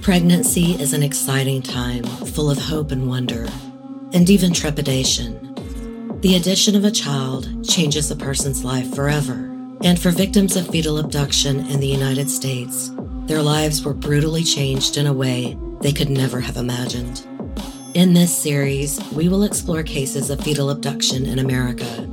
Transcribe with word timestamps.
Pregnancy 0.00 0.72
is 0.80 0.94
an 0.94 1.02
exciting 1.02 1.62
time, 1.62 2.02
full 2.02 2.50
of 2.50 2.58
hope 2.58 2.90
and 2.90 3.08
wonder, 3.08 3.46
and 4.12 4.28
even 4.28 4.52
trepidation. 4.52 5.54
The 6.22 6.34
addition 6.34 6.74
of 6.74 6.84
a 6.84 6.90
child 6.90 7.64
changes 7.68 8.10
a 8.10 8.16
person's 8.16 8.64
life 8.64 8.92
forever. 8.94 9.48
And 9.84 10.00
for 10.00 10.10
victims 10.10 10.56
of 10.56 10.68
fetal 10.68 10.98
abduction 10.98 11.66
in 11.66 11.78
the 11.78 11.86
United 11.86 12.30
States, 12.30 12.90
their 13.26 13.42
lives 13.42 13.84
were 13.84 13.94
brutally 13.94 14.42
changed 14.42 14.96
in 14.96 15.06
a 15.06 15.12
way 15.12 15.56
they 15.80 15.92
could 15.92 16.10
never 16.10 16.40
have 16.40 16.56
imagined. 16.56 17.26
In 17.94 18.12
this 18.12 18.36
series, 18.36 18.98
we 19.12 19.28
will 19.28 19.44
explore 19.44 19.82
cases 19.82 20.30
of 20.30 20.40
fetal 20.40 20.70
abduction 20.70 21.26
in 21.26 21.38
America, 21.38 22.08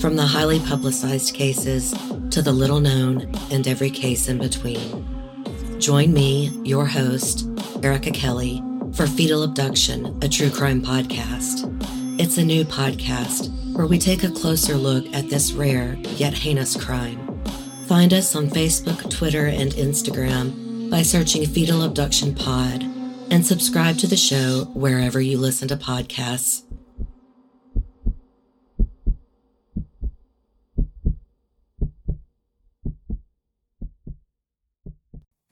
from 0.00 0.16
the 0.16 0.26
highly 0.26 0.60
publicized 0.60 1.34
cases 1.34 1.94
to 2.30 2.42
the 2.42 2.52
little 2.52 2.80
known 2.80 3.32
and 3.50 3.66
every 3.68 3.90
case 3.90 4.28
in 4.28 4.38
between. 4.38 5.11
Join 5.82 6.12
me, 6.12 6.48
your 6.62 6.86
host, 6.86 7.48
Erica 7.82 8.12
Kelly, 8.12 8.62
for 8.94 9.08
Fetal 9.08 9.42
Abduction, 9.42 10.16
a 10.22 10.28
true 10.28 10.48
crime 10.48 10.80
podcast. 10.80 11.68
It's 12.20 12.38
a 12.38 12.44
new 12.44 12.64
podcast 12.64 13.50
where 13.74 13.88
we 13.88 13.98
take 13.98 14.22
a 14.22 14.30
closer 14.30 14.74
look 14.74 15.12
at 15.12 15.28
this 15.28 15.50
rare 15.50 15.94
yet 16.14 16.34
heinous 16.34 16.76
crime. 16.76 17.18
Find 17.86 18.14
us 18.14 18.36
on 18.36 18.48
Facebook, 18.48 19.10
Twitter, 19.10 19.46
and 19.46 19.72
Instagram 19.72 20.88
by 20.88 21.02
searching 21.02 21.46
Fetal 21.46 21.82
Abduction 21.82 22.32
Pod 22.32 22.84
and 23.32 23.44
subscribe 23.44 23.98
to 23.98 24.06
the 24.06 24.16
show 24.16 24.70
wherever 24.74 25.20
you 25.20 25.36
listen 25.36 25.66
to 25.66 25.76
podcasts. 25.76 26.62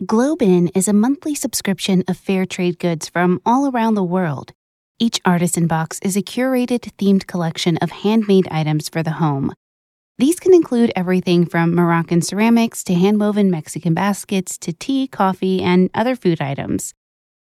GlobeIn 0.03 0.75
is 0.75 0.89
a 0.89 0.95
monthly 0.95 1.35
subscription 1.35 2.05
of 2.09 2.17
fair 2.17 2.47
trade 2.47 2.79
goods 2.79 3.11
from 3.11 3.39
all 3.45 3.69
around 3.69 3.97
the 3.97 4.03
world. 4.03 4.55
Each 4.99 5.21
artisan 5.27 5.67
box 5.67 6.01
is 6.03 6.17
a 6.17 6.23
curated 6.23 6.91
themed 6.97 7.27
collection 7.27 7.77
of 7.83 7.91
handmade 7.91 8.49
items 8.51 8.89
for 8.89 9.03
the 9.03 9.11
home. 9.11 9.53
These 10.17 10.41
can 10.41 10.55
include 10.55 10.91
everything 10.97 11.45
from 11.45 11.75
Moroccan 11.75 12.23
ceramics 12.23 12.83
to 12.85 12.95
handwoven 12.95 13.51
Mexican 13.51 13.93
baskets 13.93 14.57
to 14.61 14.73
tea, 14.73 15.07
coffee, 15.07 15.61
and 15.61 15.91
other 15.93 16.17
food 16.17 16.41
items. 16.41 16.95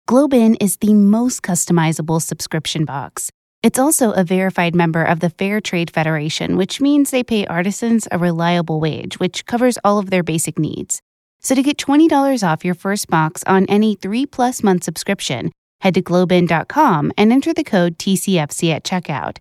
GlobeIn 0.09 0.57
is 0.61 0.79
the 0.79 0.95
most 0.95 1.43
customizable 1.43 2.21
subscription 2.21 2.85
box. 2.85 3.31
It's 3.63 3.79
also 3.79 4.11
a 4.11 4.25
verified 4.25 4.75
member 4.75 5.05
of 5.05 5.21
the 5.21 5.31
Fair 5.31 5.61
Trade 5.61 5.93
Federation, 5.93 6.57
which 6.57 6.81
means 6.81 7.13
they 7.13 7.23
pay 7.23 7.47
artisans 7.47 8.09
a 8.11 8.19
reliable 8.19 8.81
wage, 8.81 9.21
which 9.21 9.47
covers 9.47 9.79
all 9.85 10.01
of 10.01 10.11
their 10.11 10.25
basic 10.25 10.59
needs. 10.59 11.03
So 11.49 11.55
to 11.55 11.63
get 11.63 11.79
$20 11.79 12.47
off 12.47 12.63
your 12.63 12.75
first 12.75 13.09
box 13.09 13.43
on 13.47 13.65
any 13.71 13.95
three 13.95 14.27
plus 14.27 14.63
month 14.63 14.85
subscription, 14.85 15.51
head 15.81 15.95
to 15.95 16.03
globein.com 16.03 17.11
and 17.17 17.33
enter 17.33 17.55
the 17.55 17.65
code 17.65 17.97
TCFC 17.97 18.71
at 18.71 18.85
checkout. 18.85 19.39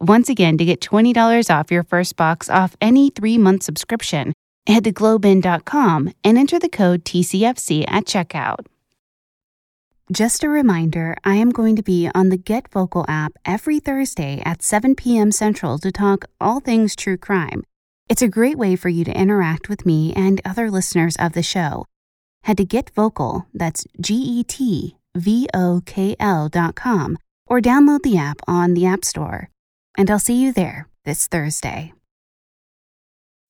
Once 0.00 0.30
again, 0.30 0.56
to 0.56 0.64
get 0.64 0.80
$20 0.80 1.50
off 1.54 1.70
your 1.70 1.82
first 1.82 2.16
box 2.16 2.48
off 2.48 2.74
any 2.80 3.10
three 3.10 3.36
month 3.36 3.64
subscription, 3.64 4.32
head 4.66 4.84
to 4.84 4.94
globein.com 4.94 6.14
and 6.24 6.38
enter 6.38 6.58
the 6.58 6.70
code 6.70 7.04
TCFC 7.04 7.84
at 7.86 8.06
checkout. 8.06 8.64
Just 10.10 10.42
a 10.42 10.48
reminder, 10.48 11.18
I 11.22 11.34
am 11.34 11.50
going 11.50 11.76
to 11.76 11.82
be 11.82 12.08
on 12.14 12.30
the 12.30 12.38
Get 12.38 12.70
Vocal 12.70 13.04
app 13.08 13.34
every 13.44 13.78
Thursday 13.78 14.40
at 14.46 14.62
7 14.62 14.94
p.m. 14.94 15.30
Central 15.30 15.78
to 15.80 15.92
talk 15.92 16.24
all 16.40 16.60
things 16.60 16.96
true 16.96 17.18
crime. 17.18 17.62
It's 18.08 18.22
a 18.22 18.28
great 18.28 18.58
way 18.58 18.76
for 18.76 18.88
you 18.88 19.04
to 19.04 19.16
interact 19.18 19.68
with 19.68 19.86
me 19.86 20.12
and 20.14 20.40
other 20.44 20.70
listeners 20.70 21.16
of 21.16 21.32
the 21.32 21.42
show. 21.42 21.86
Head 22.42 22.56
to 22.58 22.64
Get 22.64 22.90
Vocal, 22.90 23.46
that's 23.54 23.86
G 24.00 24.14
E 24.14 24.44
T 24.44 24.96
V 25.14 25.48
O 25.54 25.82
K 25.86 26.16
L 26.18 26.48
dot 26.48 26.74
com, 26.74 27.16
or 27.46 27.60
download 27.60 28.02
the 28.02 28.18
app 28.18 28.40
on 28.48 28.74
the 28.74 28.86
App 28.86 29.04
Store. 29.04 29.50
And 29.96 30.10
I'll 30.10 30.18
see 30.18 30.42
you 30.42 30.52
there 30.52 30.88
this 31.04 31.26
Thursday. 31.26 31.92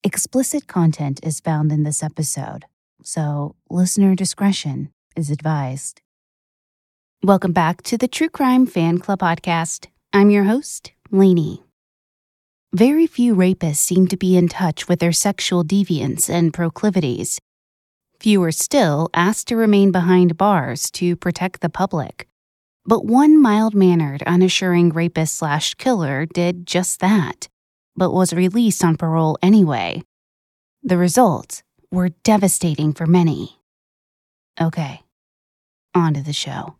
Explicit 0.03 0.67
content 0.67 1.19
is 1.23 1.39
found 1.39 1.71
in 1.71 1.83
this 1.83 2.03
episode, 2.03 2.65
so 3.01 3.55
listener 3.69 4.15
discretion 4.15 4.91
is 5.15 5.31
advised. 5.31 6.01
Welcome 7.23 7.53
back 7.53 7.81
to 7.83 7.97
the 7.97 8.07
True 8.07 8.29
Crime 8.29 8.65
Fan 8.65 8.99
Club 8.99 9.19
podcast. 9.19 9.87
I'm 10.11 10.29
your 10.29 10.43
host, 10.43 10.91
Lanie. 11.09 11.62
Very 12.75 13.05
few 13.05 13.35
rapists 13.35 13.75
seem 13.75 14.07
to 14.07 14.17
be 14.17 14.35
in 14.35 14.49
touch 14.49 14.87
with 14.87 14.99
their 14.99 15.11
sexual 15.11 15.63
deviance 15.63 16.27
and 16.27 16.51
proclivities. 16.51 17.39
Fewer 18.19 18.51
still 18.51 19.11
ask 19.13 19.45
to 19.47 19.55
remain 19.55 19.91
behind 19.91 20.37
bars 20.37 20.89
to 20.93 21.15
protect 21.15 21.61
the 21.61 21.69
public. 21.69 22.27
But 22.83 23.05
one 23.05 23.39
mild 23.39 23.75
mannered, 23.75 24.23
unassuring 24.23 24.89
rapist 24.89 25.35
slash 25.35 25.75
killer 25.75 26.25
did 26.25 26.65
just 26.65 26.99
that, 26.99 27.47
but 27.95 28.11
was 28.11 28.33
released 28.33 28.83
on 28.83 28.97
parole 28.97 29.37
anyway. 29.43 30.01
The 30.81 30.97
results 30.97 31.61
were 31.91 32.09
devastating 32.23 32.91
for 32.91 33.05
many. 33.05 33.59
Okay, 34.59 35.03
on 35.93 36.15
to 36.15 36.23
the 36.23 36.33
show. 36.33 36.77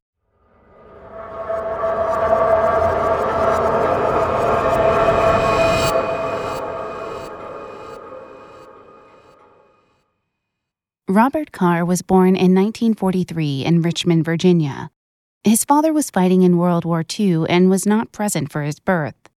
Robert 11.13 11.51
Carr 11.51 11.85
was 11.85 12.01
born 12.01 12.29
in 12.29 12.55
1943 12.55 13.63
in 13.63 13.83
Richmond, 13.83 14.25
Virginia. 14.25 14.89
His 15.43 15.63
father 15.63 15.93
was 15.93 16.09
fighting 16.09 16.41
in 16.41 16.57
World 16.57 16.85
War 16.85 17.05
II 17.07 17.43
and 17.47 17.69
was 17.69 17.85
not 17.85 18.11
present 18.11 18.51
for 18.51 18.63
his 18.63 18.79
birth. 18.79 19.29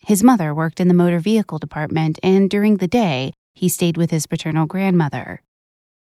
His 0.00 0.22
mother 0.22 0.54
worked 0.54 0.80
in 0.80 0.88
the 0.88 0.92
motor 0.92 1.18
vehicle 1.18 1.58
department, 1.58 2.18
and 2.22 2.50
during 2.50 2.76
the 2.76 2.86
day, 2.86 3.32
he 3.54 3.70
stayed 3.70 3.96
with 3.96 4.10
his 4.10 4.26
paternal 4.26 4.66
grandmother. 4.66 5.40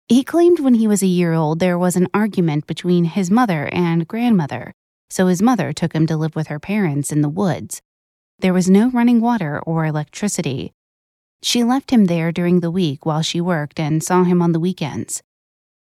He 0.08 0.24
claimed 0.24 0.62
when 0.62 0.74
he 0.74 0.88
was 0.88 1.04
a 1.04 1.08
year 1.08 1.34
old 1.34 1.60
there 1.60 1.78
was 1.78 1.96
an 1.96 2.08
argument 2.12 2.66
between 2.66 3.06
his 3.06 3.30
mother 3.30 3.70
and 3.72 4.08
grandmother, 4.08 4.74
so 5.12 5.28
his 5.28 5.44
mother 5.44 5.74
took 5.74 5.94
him 5.94 6.08
to 6.08 6.18
live 6.18 6.36
with 6.36 6.48
her 6.48 6.60
parents 6.60 7.12
in 7.12 7.22
the 7.22 7.30
woods. 7.30 7.84
There 8.40 8.54
was 8.54 8.68
no 8.68 8.90
running 8.90 9.22
water 9.22 9.60
or 9.60 9.86
electricity, 9.86 10.74
she 11.42 11.64
left 11.64 11.92
him 11.92 12.06
there 12.06 12.32
during 12.32 12.60
the 12.60 12.72
week 12.72 13.06
while 13.06 13.22
she 13.22 13.40
worked 13.40 13.80
and 13.80 14.04
saw 14.04 14.24
him 14.24 14.42
on 14.42 14.52
the 14.52 14.60
weekends. 14.60 15.22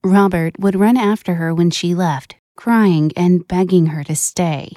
Robert 0.02 0.58
would 0.58 0.76
run 0.76 0.96
after 0.96 1.34
her 1.34 1.54
when 1.54 1.70
she 1.70 1.94
left, 1.94 2.36
crying 2.56 3.12
and 3.16 3.46
begging 3.46 3.86
her 3.86 4.04
to 4.04 4.16
stay. 4.16 4.72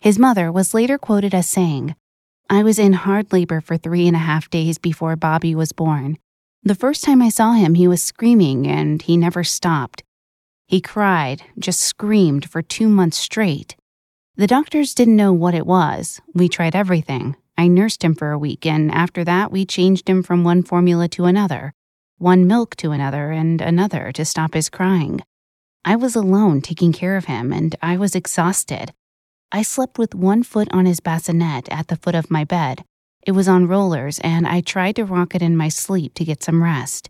His 0.00 0.18
mother 0.18 0.52
was 0.52 0.74
later 0.74 0.98
quoted 0.98 1.34
as 1.34 1.46
saying, 1.46 1.94
I 2.50 2.62
was 2.62 2.78
in 2.78 2.92
hard 2.92 3.32
labor 3.32 3.60
for 3.60 3.76
three 3.76 4.06
and 4.06 4.16
a 4.16 4.20
half 4.20 4.50
days 4.50 4.78
before 4.78 5.16
Bobby 5.16 5.54
was 5.54 5.72
born. 5.72 6.18
The 6.62 6.74
first 6.74 7.04
time 7.04 7.22
I 7.22 7.30
saw 7.30 7.52
him, 7.52 7.74
he 7.74 7.88
was 7.88 8.02
screaming 8.02 8.66
and 8.66 9.00
he 9.00 9.16
never 9.16 9.44
stopped. 9.44 10.02
He 10.66 10.80
cried, 10.80 11.42
just 11.58 11.80
screamed 11.80 12.48
for 12.48 12.62
two 12.62 12.88
months 12.88 13.16
straight. 13.16 13.76
The 14.36 14.46
doctors 14.46 14.94
didn't 14.94 15.16
know 15.16 15.32
what 15.32 15.54
it 15.54 15.66
was. 15.66 16.20
We 16.34 16.48
tried 16.48 16.74
everything 16.74 17.36
I 17.56 17.68
nursed 17.68 18.02
him 18.02 18.14
for 18.14 18.32
a 18.32 18.38
week, 18.38 18.66
and 18.66 18.90
after 18.90 19.24
that, 19.24 19.52
we 19.52 19.64
changed 19.64 20.08
him 20.08 20.22
from 20.22 20.44
one 20.44 20.62
formula 20.62 21.08
to 21.10 21.24
another, 21.24 21.72
one 22.18 22.46
milk 22.46 22.74
to 22.76 22.90
another, 22.90 23.30
and 23.30 23.60
another 23.60 24.10
to 24.12 24.24
stop 24.24 24.54
his 24.54 24.68
crying. 24.68 25.20
I 25.84 25.96
was 25.96 26.16
alone 26.16 26.62
taking 26.62 26.92
care 26.92 27.16
of 27.16 27.26
him, 27.26 27.52
and 27.52 27.76
I 27.82 27.96
was 27.96 28.14
exhausted. 28.14 28.92
I 29.52 29.62
slept 29.62 29.98
with 29.98 30.14
one 30.14 30.42
foot 30.42 30.68
on 30.72 30.86
his 30.86 31.00
bassinet 31.00 31.68
at 31.70 31.88
the 31.88 31.96
foot 31.96 32.14
of 32.14 32.30
my 32.30 32.42
bed. 32.44 32.84
It 33.26 33.32
was 33.32 33.48
on 33.48 33.68
rollers, 33.68 34.18
and 34.20 34.46
I 34.46 34.60
tried 34.60 34.96
to 34.96 35.04
rock 35.04 35.34
it 35.34 35.42
in 35.42 35.56
my 35.56 35.68
sleep 35.68 36.14
to 36.14 36.24
get 36.24 36.42
some 36.42 36.62
rest. 36.62 37.08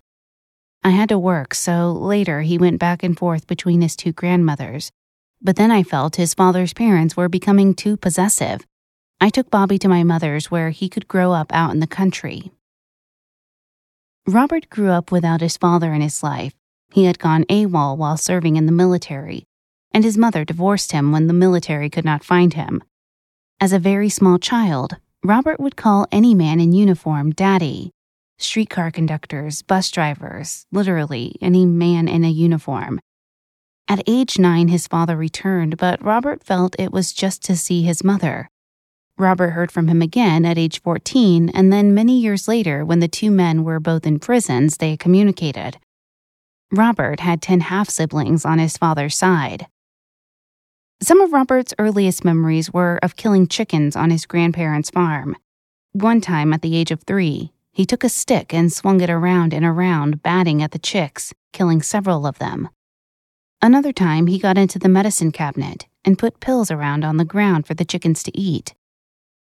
I 0.82 0.90
had 0.90 1.08
to 1.08 1.18
work, 1.18 1.54
so 1.54 1.92
later 1.92 2.42
he 2.42 2.58
went 2.58 2.78
back 2.78 3.02
and 3.02 3.18
forth 3.18 3.46
between 3.46 3.80
his 3.80 3.96
two 3.96 4.12
grandmothers. 4.12 4.92
But 5.40 5.56
then 5.56 5.70
I 5.70 5.82
felt 5.82 6.16
his 6.16 6.34
father's 6.34 6.74
parents 6.74 7.16
were 7.16 7.28
becoming 7.28 7.74
too 7.74 7.96
possessive. 7.96 8.66
I 9.24 9.30
took 9.30 9.50
Bobby 9.50 9.78
to 9.78 9.88
my 9.88 10.04
mother's 10.04 10.50
where 10.50 10.68
he 10.68 10.90
could 10.90 11.08
grow 11.08 11.32
up 11.32 11.50
out 11.50 11.72
in 11.72 11.80
the 11.80 11.86
country. 11.86 12.52
Robert 14.26 14.68
grew 14.68 14.90
up 14.90 15.10
without 15.10 15.40
his 15.40 15.56
father 15.56 15.94
in 15.94 16.02
his 16.02 16.22
life. 16.22 16.52
He 16.92 17.06
had 17.06 17.18
gone 17.18 17.46
AWOL 17.48 17.96
while 17.96 18.18
serving 18.18 18.56
in 18.56 18.66
the 18.66 18.70
military, 18.70 19.46
and 19.92 20.04
his 20.04 20.18
mother 20.18 20.44
divorced 20.44 20.92
him 20.92 21.10
when 21.10 21.26
the 21.26 21.32
military 21.32 21.88
could 21.88 22.04
not 22.04 22.22
find 22.22 22.52
him. 22.52 22.84
As 23.62 23.72
a 23.72 23.78
very 23.78 24.10
small 24.10 24.38
child, 24.38 24.96
Robert 25.24 25.58
would 25.58 25.74
call 25.74 26.06
any 26.12 26.34
man 26.34 26.60
in 26.60 26.74
uniform 26.74 27.30
daddy. 27.30 27.92
Streetcar 28.38 28.90
conductors, 28.90 29.62
bus 29.62 29.90
drivers, 29.90 30.66
literally 30.70 31.36
any 31.40 31.64
man 31.64 32.08
in 32.08 32.24
a 32.24 32.30
uniform. 32.30 33.00
At 33.88 34.06
age 34.06 34.38
nine, 34.38 34.68
his 34.68 34.86
father 34.86 35.16
returned, 35.16 35.78
but 35.78 36.04
Robert 36.04 36.44
felt 36.44 36.76
it 36.78 36.92
was 36.92 37.14
just 37.14 37.42
to 37.44 37.56
see 37.56 37.84
his 37.84 38.04
mother. 38.04 38.50
Robert 39.16 39.50
heard 39.50 39.70
from 39.70 39.86
him 39.86 40.02
again 40.02 40.44
at 40.44 40.58
age 40.58 40.82
14, 40.82 41.48
and 41.50 41.72
then 41.72 41.94
many 41.94 42.18
years 42.18 42.48
later, 42.48 42.84
when 42.84 42.98
the 42.98 43.06
two 43.06 43.30
men 43.30 43.62
were 43.62 43.78
both 43.78 44.06
in 44.06 44.18
prisons, 44.18 44.78
they 44.78 44.96
communicated. 44.96 45.78
Robert 46.72 47.20
had 47.20 47.40
10 47.40 47.60
half 47.60 47.88
siblings 47.88 48.44
on 48.44 48.58
his 48.58 48.76
father's 48.76 49.16
side. 49.16 49.68
Some 51.00 51.20
of 51.20 51.32
Robert's 51.32 51.74
earliest 51.78 52.24
memories 52.24 52.72
were 52.72 52.98
of 53.02 53.14
killing 53.14 53.46
chickens 53.46 53.94
on 53.94 54.10
his 54.10 54.26
grandparents' 54.26 54.90
farm. 54.90 55.36
One 55.92 56.20
time, 56.20 56.52
at 56.52 56.62
the 56.62 56.74
age 56.74 56.90
of 56.90 57.02
three, 57.02 57.52
he 57.72 57.86
took 57.86 58.02
a 58.02 58.08
stick 58.08 58.52
and 58.52 58.72
swung 58.72 59.00
it 59.00 59.10
around 59.10 59.54
and 59.54 59.64
around, 59.64 60.22
batting 60.24 60.60
at 60.60 60.72
the 60.72 60.78
chicks, 60.78 61.32
killing 61.52 61.82
several 61.82 62.26
of 62.26 62.38
them. 62.38 62.68
Another 63.62 63.92
time, 63.92 64.26
he 64.26 64.38
got 64.38 64.58
into 64.58 64.78
the 64.80 64.88
medicine 64.88 65.30
cabinet 65.30 65.86
and 66.04 66.18
put 66.18 66.40
pills 66.40 66.70
around 66.70 67.04
on 67.04 67.16
the 67.16 67.24
ground 67.24 67.66
for 67.66 67.74
the 67.74 67.84
chickens 67.84 68.24
to 68.24 68.36
eat. 68.36 68.74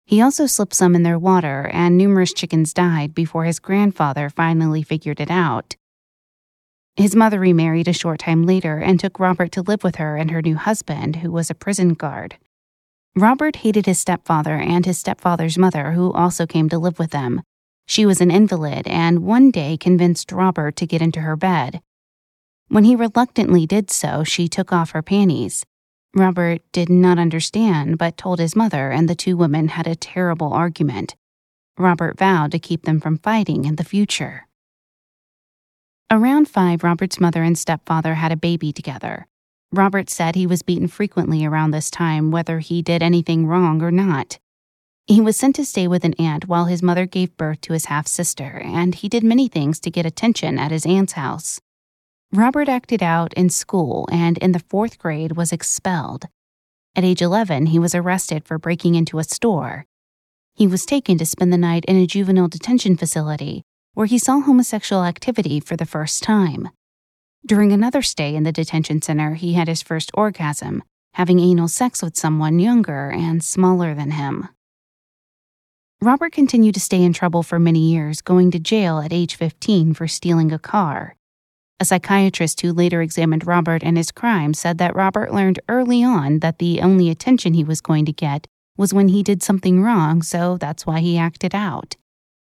He 0.04 0.20
also 0.20 0.46
slipped 0.46 0.74
some 0.74 0.94
in 0.94 1.02
their 1.02 1.18
water, 1.18 1.70
and 1.72 1.96
numerous 1.96 2.32
chickens 2.32 2.74
died 2.74 3.14
before 3.14 3.44
his 3.44 3.60
grandfather 3.60 4.28
finally 4.28 4.82
figured 4.82 5.20
it 5.20 5.30
out. 5.30 5.76
His 6.96 7.16
mother 7.16 7.40
remarried 7.40 7.88
a 7.88 7.92
short 7.94 8.20
time 8.20 8.44
later 8.44 8.78
and 8.78 9.00
took 9.00 9.18
Robert 9.18 9.52
to 9.52 9.62
live 9.62 9.82
with 9.82 9.96
her 9.96 10.16
and 10.16 10.30
her 10.30 10.42
new 10.42 10.56
husband, 10.56 11.16
who 11.16 11.30
was 11.30 11.50
a 11.50 11.54
prison 11.54 11.94
guard. 11.94 12.36
Robert 13.16 13.56
hated 13.56 13.86
his 13.86 13.98
stepfather 13.98 14.56
and 14.56 14.84
his 14.84 14.98
stepfather's 14.98 15.56
mother, 15.56 15.92
who 15.92 16.12
also 16.12 16.46
came 16.46 16.68
to 16.68 16.78
live 16.78 16.98
with 16.98 17.10
them. 17.10 17.42
She 17.86 18.06
was 18.06 18.20
an 18.20 18.30
invalid 18.30 18.86
and 18.86 19.20
one 19.20 19.50
day 19.50 19.76
convinced 19.76 20.32
Robert 20.32 20.76
to 20.76 20.86
get 20.86 21.02
into 21.02 21.20
her 21.20 21.36
bed. 21.36 21.80
When 22.68 22.84
he 22.84 22.96
reluctantly 22.96 23.66
did 23.66 23.90
so, 23.90 24.24
she 24.24 24.48
took 24.48 24.72
off 24.72 24.92
her 24.92 25.02
panties. 25.02 25.64
Robert 26.14 26.60
did 26.72 26.90
not 26.90 27.18
understand, 27.18 27.96
but 27.96 28.18
told 28.18 28.38
his 28.38 28.54
mother, 28.54 28.90
and 28.90 29.08
the 29.08 29.14
two 29.14 29.36
women 29.36 29.68
had 29.68 29.86
a 29.86 29.96
terrible 29.96 30.52
argument. 30.52 31.16
Robert 31.78 32.18
vowed 32.18 32.52
to 32.52 32.58
keep 32.58 32.82
them 32.82 33.00
from 33.00 33.16
fighting 33.16 33.64
in 33.64 33.76
the 33.76 33.84
future. 33.84 34.46
Around 36.10 36.48
five, 36.48 36.84
Robert's 36.84 37.18
mother 37.18 37.42
and 37.42 37.56
stepfather 37.56 38.14
had 38.14 38.30
a 38.30 38.36
baby 38.36 38.72
together. 38.72 39.26
Robert 39.72 40.10
said 40.10 40.34
he 40.34 40.46
was 40.46 40.60
beaten 40.60 40.86
frequently 40.86 41.46
around 41.46 41.70
this 41.70 41.90
time, 41.90 42.30
whether 42.30 42.58
he 42.58 42.82
did 42.82 43.02
anything 43.02 43.46
wrong 43.46 43.80
or 43.80 43.90
not. 43.90 44.38
He 45.06 45.22
was 45.22 45.38
sent 45.38 45.56
to 45.56 45.64
stay 45.64 45.88
with 45.88 46.04
an 46.04 46.14
aunt 46.18 46.46
while 46.46 46.66
his 46.66 46.82
mother 46.82 47.06
gave 47.06 47.36
birth 47.38 47.62
to 47.62 47.72
his 47.72 47.86
half 47.86 48.06
sister, 48.06 48.60
and 48.62 48.94
he 48.94 49.08
did 49.08 49.24
many 49.24 49.48
things 49.48 49.80
to 49.80 49.90
get 49.90 50.04
attention 50.04 50.58
at 50.58 50.70
his 50.70 50.84
aunt's 50.84 51.14
house. 51.14 51.58
Robert 52.34 52.66
acted 52.66 53.02
out 53.02 53.34
in 53.34 53.50
school 53.50 54.08
and 54.10 54.38
in 54.38 54.52
the 54.52 54.64
fourth 54.70 54.98
grade 54.98 55.36
was 55.36 55.52
expelled. 55.52 56.24
At 56.96 57.04
age 57.04 57.20
11, 57.20 57.66
he 57.66 57.78
was 57.78 57.94
arrested 57.94 58.46
for 58.46 58.58
breaking 58.58 58.94
into 58.94 59.18
a 59.18 59.24
store. 59.24 59.84
He 60.54 60.66
was 60.66 60.86
taken 60.86 61.18
to 61.18 61.26
spend 61.26 61.52
the 61.52 61.58
night 61.58 61.84
in 61.84 61.96
a 61.96 62.06
juvenile 62.06 62.48
detention 62.48 62.96
facility 62.96 63.64
where 63.92 64.06
he 64.06 64.16
saw 64.16 64.40
homosexual 64.40 65.04
activity 65.04 65.60
for 65.60 65.76
the 65.76 65.84
first 65.84 66.22
time. 66.22 66.70
During 67.44 67.70
another 67.70 68.00
stay 68.00 68.34
in 68.34 68.44
the 68.44 68.52
detention 68.52 69.02
center, 69.02 69.34
he 69.34 69.52
had 69.52 69.68
his 69.68 69.82
first 69.82 70.10
orgasm, 70.14 70.82
having 71.12 71.38
anal 71.38 71.68
sex 71.68 72.02
with 72.02 72.16
someone 72.16 72.58
younger 72.58 73.10
and 73.10 73.44
smaller 73.44 73.94
than 73.94 74.12
him. 74.12 74.48
Robert 76.00 76.32
continued 76.32 76.74
to 76.74 76.80
stay 76.80 77.02
in 77.02 77.12
trouble 77.12 77.42
for 77.42 77.58
many 77.58 77.90
years, 77.90 78.22
going 78.22 78.50
to 78.52 78.58
jail 78.58 79.00
at 79.00 79.12
age 79.12 79.36
15 79.36 79.92
for 79.92 80.08
stealing 80.08 80.50
a 80.50 80.58
car. 80.58 81.16
A 81.80 81.84
psychiatrist 81.84 82.60
who 82.60 82.72
later 82.72 83.02
examined 83.02 83.46
Robert 83.46 83.82
and 83.82 83.96
his 83.96 84.12
crime 84.12 84.54
said 84.54 84.78
that 84.78 84.94
Robert 84.94 85.34
learned 85.34 85.60
early 85.68 86.04
on 86.04 86.38
that 86.38 86.58
the 86.58 86.80
only 86.80 87.10
attention 87.10 87.54
he 87.54 87.64
was 87.64 87.80
going 87.80 88.04
to 88.04 88.12
get 88.12 88.46
was 88.76 88.94
when 88.94 89.08
he 89.08 89.22
did 89.22 89.42
something 89.42 89.82
wrong, 89.82 90.22
so 90.22 90.56
that's 90.56 90.86
why 90.86 91.00
he 91.00 91.18
acted 91.18 91.54
out. 91.54 91.96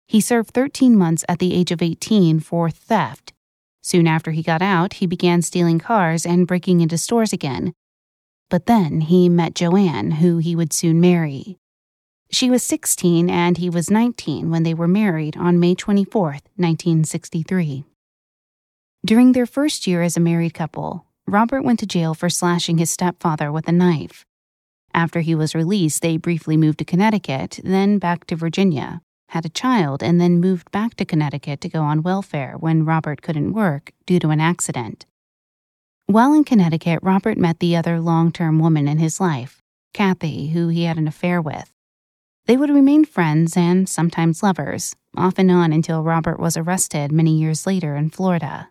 He 0.07 0.21
served 0.21 0.51
13 0.51 0.97
months 0.97 1.23
at 1.27 1.39
the 1.39 1.53
age 1.53 1.71
of 1.71 1.81
18 1.81 2.39
for 2.39 2.69
theft. 2.69 3.33
Soon 3.81 4.07
after 4.07 4.31
he 4.31 4.43
got 4.43 4.61
out, 4.61 4.93
he 4.93 5.07
began 5.07 5.41
stealing 5.41 5.79
cars 5.79 6.25
and 6.25 6.47
breaking 6.47 6.81
into 6.81 6.97
stores 6.97 7.33
again. 7.33 7.73
But 8.49 8.65
then 8.65 9.01
he 9.01 9.29
met 9.29 9.55
Joanne, 9.55 10.11
who 10.11 10.37
he 10.37 10.55
would 10.55 10.73
soon 10.73 11.01
marry. 11.01 11.57
She 12.29 12.49
was 12.49 12.63
16 12.63 13.29
and 13.29 13.57
he 13.57 13.69
was 13.69 13.91
19 13.91 14.49
when 14.49 14.63
they 14.63 14.73
were 14.73 14.87
married 14.87 15.37
on 15.37 15.59
May 15.59 15.75
24, 15.75 16.23
1963. 16.55 17.83
During 19.05 19.33
their 19.33 19.45
first 19.45 19.85
year 19.85 20.01
as 20.01 20.15
a 20.15 20.21
married 20.21 20.53
couple, 20.53 21.05
Robert 21.27 21.63
went 21.63 21.79
to 21.79 21.85
jail 21.85 22.13
for 22.13 22.29
slashing 22.29 22.77
his 22.77 22.89
stepfather 22.89 23.51
with 23.51 23.67
a 23.67 23.73
knife. 23.73 24.25
After 24.93 25.19
he 25.19 25.35
was 25.35 25.53
released, 25.53 26.01
they 26.01 26.15
briefly 26.15 26.55
moved 26.55 26.79
to 26.79 26.85
Connecticut, 26.85 27.59
then 27.65 27.99
back 27.99 28.25
to 28.27 28.37
Virginia, 28.37 29.01
had 29.27 29.45
a 29.45 29.49
child, 29.49 30.01
and 30.01 30.21
then 30.21 30.39
moved 30.39 30.71
back 30.71 30.95
to 30.95 31.05
Connecticut 31.05 31.59
to 31.59 31.67
go 31.67 31.81
on 31.81 32.01
welfare 32.01 32.55
when 32.57 32.85
Robert 32.85 33.21
couldn't 33.21 33.51
work 33.51 33.91
due 34.05 34.19
to 34.19 34.29
an 34.29 34.39
accident. 34.39 35.05
While 36.05 36.33
in 36.33 36.45
Connecticut, 36.45 36.99
Robert 37.01 37.37
met 37.37 37.59
the 37.59 37.75
other 37.75 37.99
long 37.99 38.31
term 38.31 38.57
woman 38.57 38.87
in 38.87 38.99
his 38.99 39.19
life, 39.19 39.61
Kathy, 39.93 40.51
who 40.51 40.69
he 40.69 40.85
had 40.85 40.97
an 40.97 41.09
affair 41.09 41.41
with. 41.41 41.69
They 42.45 42.55
would 42.55 42.69
remain 42.69 43.03
friends 43.03 43.57
and 43.57 43.89
sometimes 43.89 44.41
lovers, 44.41 44.95
off 45.17 45.37
and 45.37 45.51
on 45.51 45.73
until 45.73 46.03
Robert 46.03 46.39
was 46.39 46.55
arrested 46.55 47.11
many 47.11 47.37
years 47.37 47.67
later 47.67 47.97
in 47.97 48.09
Florida. 48.09 48.69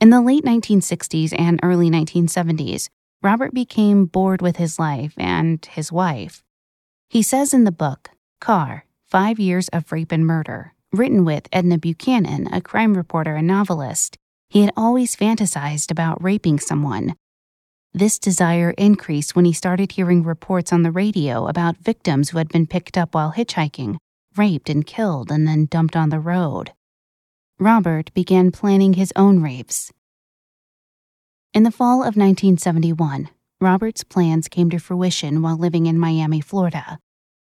In 0.00 0.10
the 0.10 0.20
late 0.20 0.44
1960s 0.44 1.34
and 1.36 1.58
early 1.60 1.90
1970s, 1.90 2.88
Robert 3.20 3.52
became 3.52 4.06
bored 4.06 4.40
with 4.40 4.54
his 4.54 4.78
life 4.78 5.12
and 5.16 5.66
his 5.66 5.90
wife. 5.90 6.44
He 7.08 7.20
says 7.20 7.52
in 7.52 7.64
the 7.64 7.72
book, 7.72 8.10
Carr, 8.40 8.84
Five 9.08 9.40
Years 9.40 9.66
of 9.70 9.90
Rape 9.90 10.12
and 10.12 10.24
Murder, 10.24 10.72
written 10.92 11.24
with 11.24 11.48
Edna 11.52 11.78
Buchanan, 11.78 12.46
a 12.52 12.60
crime 12.60 12.94
reporter 12.94 13.34
and 13.34 13.48
novelist. 13.48 14.16
He 14.48 14.60
had 14.60 14.72
always 14.76 15.16
fantasized 15.16 15.90
about 15.90 16.22
raping 16.22 16.60
someone. 16.60 17.16
This 17.92 18.20
desire 18.20 18.70
increased 18.78 19.34
when 19.34 19.46
he 19.46 19.52
started 19.52 19.90
hearing 19.90 20.22
reports 20.22 20.72
on 20.72 20.84
the 20.84 20.92
radio 20.92 21.48
about 21.48 21.76
victims 21.78 22.30
who 22.30 22.38
had 22.38 22.50
been 22.50 22.68
picked 22.68 22.96
up 22.96 23.16
while 23.16 23.32
hitchhiking, 23.32 23.96
raped 24.36 24.70
and 24.70 24.86
killed, 24.86 25.32
and 25.32 25.48
then 25.48 25.66
dumped 25.66 25.96
on 25.96 26.10
the 26.10 26.20
road. 26.20 26.70
Robert 27.60 28.14
began 28.14 28.52
planning 28.52 28.92
his 28.92 29.12
own 29.16 29.42
rapes. 29.42 29.92
In 31.52 31.64
the 31.64 31.72
fall 31.72 32.02
of 32.02 32.14
1971, 32.14 33.30
Robert's 33.60 34.04
plans 34.04 34.46
came 34.46 34.70
to 34.70 34.78
fruition 34.78 35.42
while 35.42 35.56
living 35.56 35.86
in 35.86 35.98
Miami, 35.98 36.40
Florida. 36.40 37.00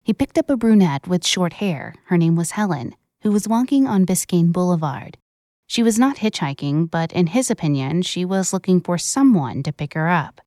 He 0.02 0.12
picked 0.12 0.40
up 0.40 0.50
a 0.50 0.58
brunette 0.58 1.08
with 1.08 1.24
short 1.24 1.54
hair, 1.54 1.94
her 2.06 2.18
name 2.18 2.36
was 2.36 2.52
Helen, 2.52 2.96
who 3.22 3.32
was 3.32 3.48
walking 3.48 3.86
on 3.86 4.08
Biscayne 4.08 4.52
Boulevard. 4.52 5.20
She 5.68 5.84
was 5.84 6.00
not 6.00 6.18
hitchhiking, 6.18 6.90
but 6.90 7.12
in 7.12 7.28
his 7.28 7.52
opinion, 7.52 8.02
she 8.02 8.26
was 8.26 8.54
looking 8.54 8.82
for 8.82 8.98
someone 8.98 9.62
to 9.62 9.72
pick 9.72 9.94
her 9.94 10.10
up. 10.10 10.42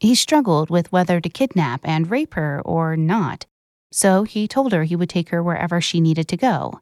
He 0.00 0.14
struggled 0.14 0.70
with 0.70 0.90
whether 0.90 1.20
to 1.20 1.28
kidnap 1.28 1.82
and 1.84 2.10
rape 2.10 2.32
her 2.32 2.62
or 2.64 2.96
not, 2.96 3.44
so 3.92 4.22
he 4.22 4.48
told 4.48 4.72
her 4.72 4.84
he 4.84 4.96
would 4.96 5.10
take 5.10 5.28
her 5.28 5.42
wherever 5.42 5.82
she 5.82 6.00
needed 6.00 6.26
to 6.28 6.38
go. 6.38 6.80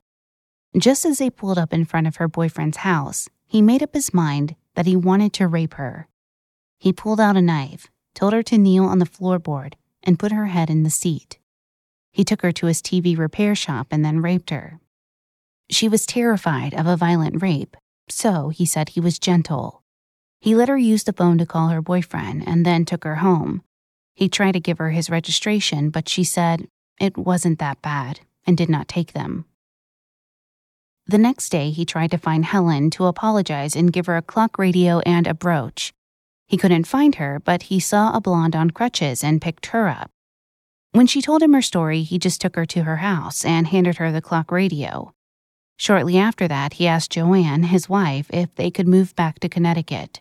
Just 0.77 1.05
as 1.05 1.19
they 1.19 1.31
pulled 1.31 1.59
up 1.59 1.73
in 1.73 1.85
front 1.85 2.09
of 2.09 2.17
her 2.17 2.27
boyfriend's 2.27 2.79
house, 2.79 3.29
he 3.47 3.63
made 3.63 3.83
up 3.83 3.95
his 3.95 4.13
mind 4.13 4.57
that 4.75 4.87
he 4.87 4.97
wanted 4.97 5.33
to 5.35 5.47
rape 5.47 5.75
her. 5.75 6.09
He 6.79 6.93
pulled 6.93 7.21
out 7.21 7.37
a 7.37 7.43
knife, 7.43 7.87
told 8.15 8.33
her 8.33 8.43
to 8.43 8.59
kneel 8.59 8.85
on 8.85 8.99
the 8.99 9.07
floorboard, 9.07 9.75
and 10.03 10.19
put 10.19 10.33
her 10.33 10.47
head 10.47 10.71
in 10.71 10.83
the 10.83 10.91
seat. 10.91 11.39
He 12.11 12.25
took 12.25 12.43
her 12.43 12.53
to 12.53 12.67
his 12.67 12.83
TV 12.83 13.17
repair 13.17 13.55
shop 13.55 13.89
and 13.93 14.05
then 14.05 14.21
raped 14.21 14.51
her. 14.51 14.81
She 15.71 15.89
was 15.89 16.07
terrified 16.07 16.75
of 16.75 16.87
a 16.87 16.97
violent 16.97 17.41
rape, 17.41 17.77
so 18.09 18.49
he 18.49 18.67
said 18.67 18.91
he 18.91 19.01
was 19.01 19.19
gentle. 19.19 19.83
He 20.41 20.55
let 20.55 20.69
her 20.69 20.77
use 20.77 21.05
the 21.05 21.13
phone 21.13 21.39
to 21.39 21.47
call 21.47 21.69
her 21.69 21.81
boyfriend 21.81 22.47
and 22.47 22.67
then 22.67 22.85
took 22.85 23.05
her 23.05 23.17
home. 23.17 23.63
He 24.15 24.29
tried 24.29 24.53
to 24.53 24.61
give 24.61 24.79
her 24.79 24.91
his 24.91 25.09
registration, 25.09 25.91
but 25.91 26.09
she 26.09 26.25
said 26.25 26.69
it 27.01 27.17
wasn't 27.17 27.61
that 27.61 27.81
bad 27.81 28.21
and 28.47 28.57
did 28.57 28.69
not 28.69 28.89
take 28.89 29.13
them. 29.13 29.47
The 31.07 31.19
next 31.19 31.51
day, 31.51 31.71
he 31.71 31.85
tried 31.85 32.11
to 32.13 32.19
find 32.19 32.47
Helen 32.47 32.89
to 32.91 33.05
apologize 33.07 33.77
and 33.77 33.93
give 33.93 34.07
her 34.07 34.17
a 34.17 34.23
clock 34.23 34.59
radio 34.59 35.01
and 35.01 35.27
a 35.27 35.35
brooch. 35.35 35.93
He 36.47 36.57
couldn't 36.57 36.87
find 36.87 37.17
her, 37.17 37.41
but 37.41 37.65
he 37.65 37.79
saw 37.79 38.17
a 38.17 38.21
blonde 38.21 38.57
on 38.57 38.71
crutches 38.71 39.23
and 39.23 39.43
picked 39.43 39.67
her 39.67 39.89
up. 39.89 40.11
When 40.93 41.07
she 41.07 41.21
told 41.21 41.43
him 41.43 41.53
her 41.53 41.61
story, 41.61 42.03
he 42.03 42.19
just 42.19 42.41
took 42.41 42.57
her 42.57 42.65
to 42.67 42.85
her 42.85 42.99
house 42.99 43.45
and 43.45 43.67
handed 43.67 43.97
her 43.97 44.13
the 44.13 44.23
clock 44.23 44.51
radio. 44.51 45.13
Shortly 45.77 46.17
after 46.17 46.49
that, 46.49 46.75
he 46.75 46.87
asked 46.87 47.13
Joanne, 47.13 47.65
his 47.65 47.89
wife, 47.89 48.29
if 48.33 48.55
they 48.55 48.71
could 48.71 48.87
move 48.87 49.15
back 49.15 49.41
to 49.41 49.49
Connecticut. 49.49 50.21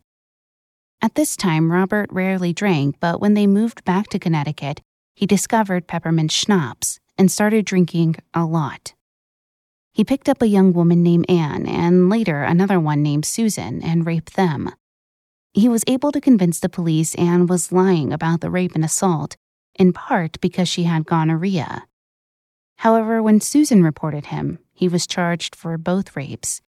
At 1.01 1.15
this 1.15 1.37
time, 1.37 1.71
Robert 1.71 2.09
rarely 2.11 2.53
drank, 2.53 2.95
but 2.99 3.21
when 3.21 3.35
they 3.35 3.45
moved 3.45 3.85
back 3.85 4.07
to 4.09 4.19
Connecticut, 4.19 4.81
he 5.15 5.25
discovered 5.25 5.87
peppermint 5.87 6.31
schnapps 6.31 6.99
and 7.17 7.31
started 7.31 7.65
drinking 7.65 8.15
a 8.33 8.45
lot. 8.45 8.93
He 9.93 10.03
picked 10.03 10.27
up 10.27 10.41
a 10.41 10.47
young 10.47 10.73
woman 10.73 11.03
named 11.03 11.29
Anne 11.29 11.67
and 11.67 12.09
later 12.09 12.43
another 12.43 12.79
one 12.79 13.03
named 13.03 13.25
Susan 13.25 13.83
and 13.83 14.05
raped 14.05 14.35
them. 14.35 14.71
He 15.53 15.69
was 15.69 15.83
able 15.85 16.11
to 16.11 16.19
convince 16.19 16.59
the 16.59 16.67
police 16.67 17.13
Anne 17.15 17.45
was 17.45 17.71
lying 17.71 18.11
about 18.11 18.41
the 18.41 18.49
rape 18.49 18.73
and 18.73 18.83
assault 18.83 19.37
in 19.75 19.93
part 19.93 20.39
because 20.41 20.67
she 20.67 20.83
had 20.83 21.05
gonorrhea. 21.05 21.83
However, 22.77 23.21
when 23.21 23.39
Susan 23.39 23.83
reported 23.83 24.27
him, 24.27 24.59
he 24.73 24.87
was 24.87 25.07
charged 25.07 25.55
for 25.55 25.77
both 25.77 26.15
rapes. 26.15 26.61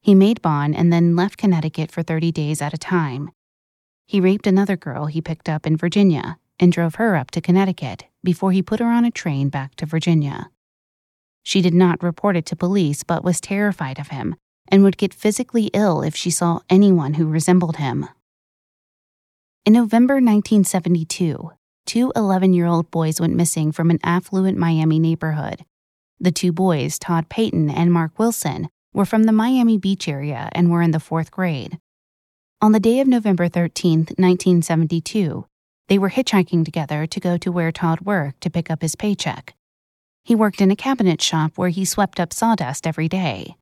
He 0.00 0.14
made 0.14 0.42
bond 0.42 0.76
and 0.76 0.92
then 0.92 1.16
left 1.16 1.38
Connecticut 1.38 1.90
for 1.90 2.02
30 2.02 2.32
days 2.32 2.62
at 2.62 2.74
a 2.74 2.78
time. 2.78 3.30
He 4.06 4.20
raped 4.20 4.46
another 4.46 4.76
girl 4.76 5.06
he 5.06 5.20
picked 5.20 5.48
up 5.48 5.66
in 5.66 5.76
Virginia 5.76 6.38
and 6.60 6.72
drove 6.72 6.96
her 6.96 7.16
up 7.16 7.30
to 7.32 7.40
Connecticut 7.40 8.06
before 8.24 8.52
he 8.52 8.62
put 8.62 8.80
her 8.80 8.86
on 8.86 9.04
a 9.04 9.10
train 9.10 9.48
back 9.48 9.74
to 9.76 9.86
Virginia. 9.86 10.50
She 11.48 11.62
did 11.62 11.72
not 11.72 12.02
report 12.02 12.36
it 12.36 12.44
to 12.46 12.56
police 12.56 13.02
but 13.04 13.24
was 13.24 13.40
terrified 13.40 13.98
of 13.98 14.08
him 14.08 14.36
and 14.70 14.82
would 14.82 14.98
get 14.98 15.14
physically 15.14 15.70
ill 15.72 16.02
if 16.02 16.14
she 16.14 16.30
saw 16.30 16.60
anyone 16.68 17.14
who 17.14 17.26
resembled 17.26 17.76
him. 17.76 18.06
In 19.64 19.72
November 19.72 20.16
1972, 20.16 21.50
two 21.86 22.12
11 22.14 22.52
year 22.52 22.66
old 22.66 22.90
boys 22.90 23.18
went 23.18 23.34
missing 23.34 23.72
from 23.72 23.88
an 23.88 23.98
affluent 24.04 24.58
Miami 24.58 24.98
neighborhood. 24.98 25.64
The 26.20 26.32
two 26.32 26.52
boys, 26.52 26.98
Todd 26.98 27.30
Payton 27.30 27.70
and 27.70 27.90
Mark 27.90 28.18
Wilson, 28.18 28.68
were 28.92 29.06
from 29.06 29.24
the 29.24 29.32
Miami 29.32 29.78
Beach 29.78 30.06
area 30.06 30.50
and 30.52 30.70
were 30.70 30.82
in 30.82 30.90
the 30.90 31.00
fourth 31.00 31.30
grade. 31.30 31.78
On 32.60 32.72
the 32.72 32.78
day 32.78 33.00
of 33.00 33.08
November 33.08 33.48
13, 33.48 34.00
1972, 34.18 35.46
they 35.86 35.98
were 35.98 36.10
hitchhiking 36.10 36.66
together 36.66 37.06
to 37.06 37.20
go 37.20 37.38
to 37.38 37.50
where 37.50 37.72
Todd 37.72 38.02
worked 38.02 38.42
to 38.42 38.50
pick 38.50 38.70
up 38.70 38.82
his 38.82 38.94
paycheck. 38.94 39.54
He 40.28 40.34
worked 40.34 40.60
in 40.60 40.70
a 40.70 40.76
cabinet 40.76 41.22
shop 41.22 41.52
where 41.56 41.70
he 41.70 41.86
swept 41.86 42.20
up 42.20 42.34
sawdust 42.34 42.86
every 42.86 43.08
day. 43.08 43.56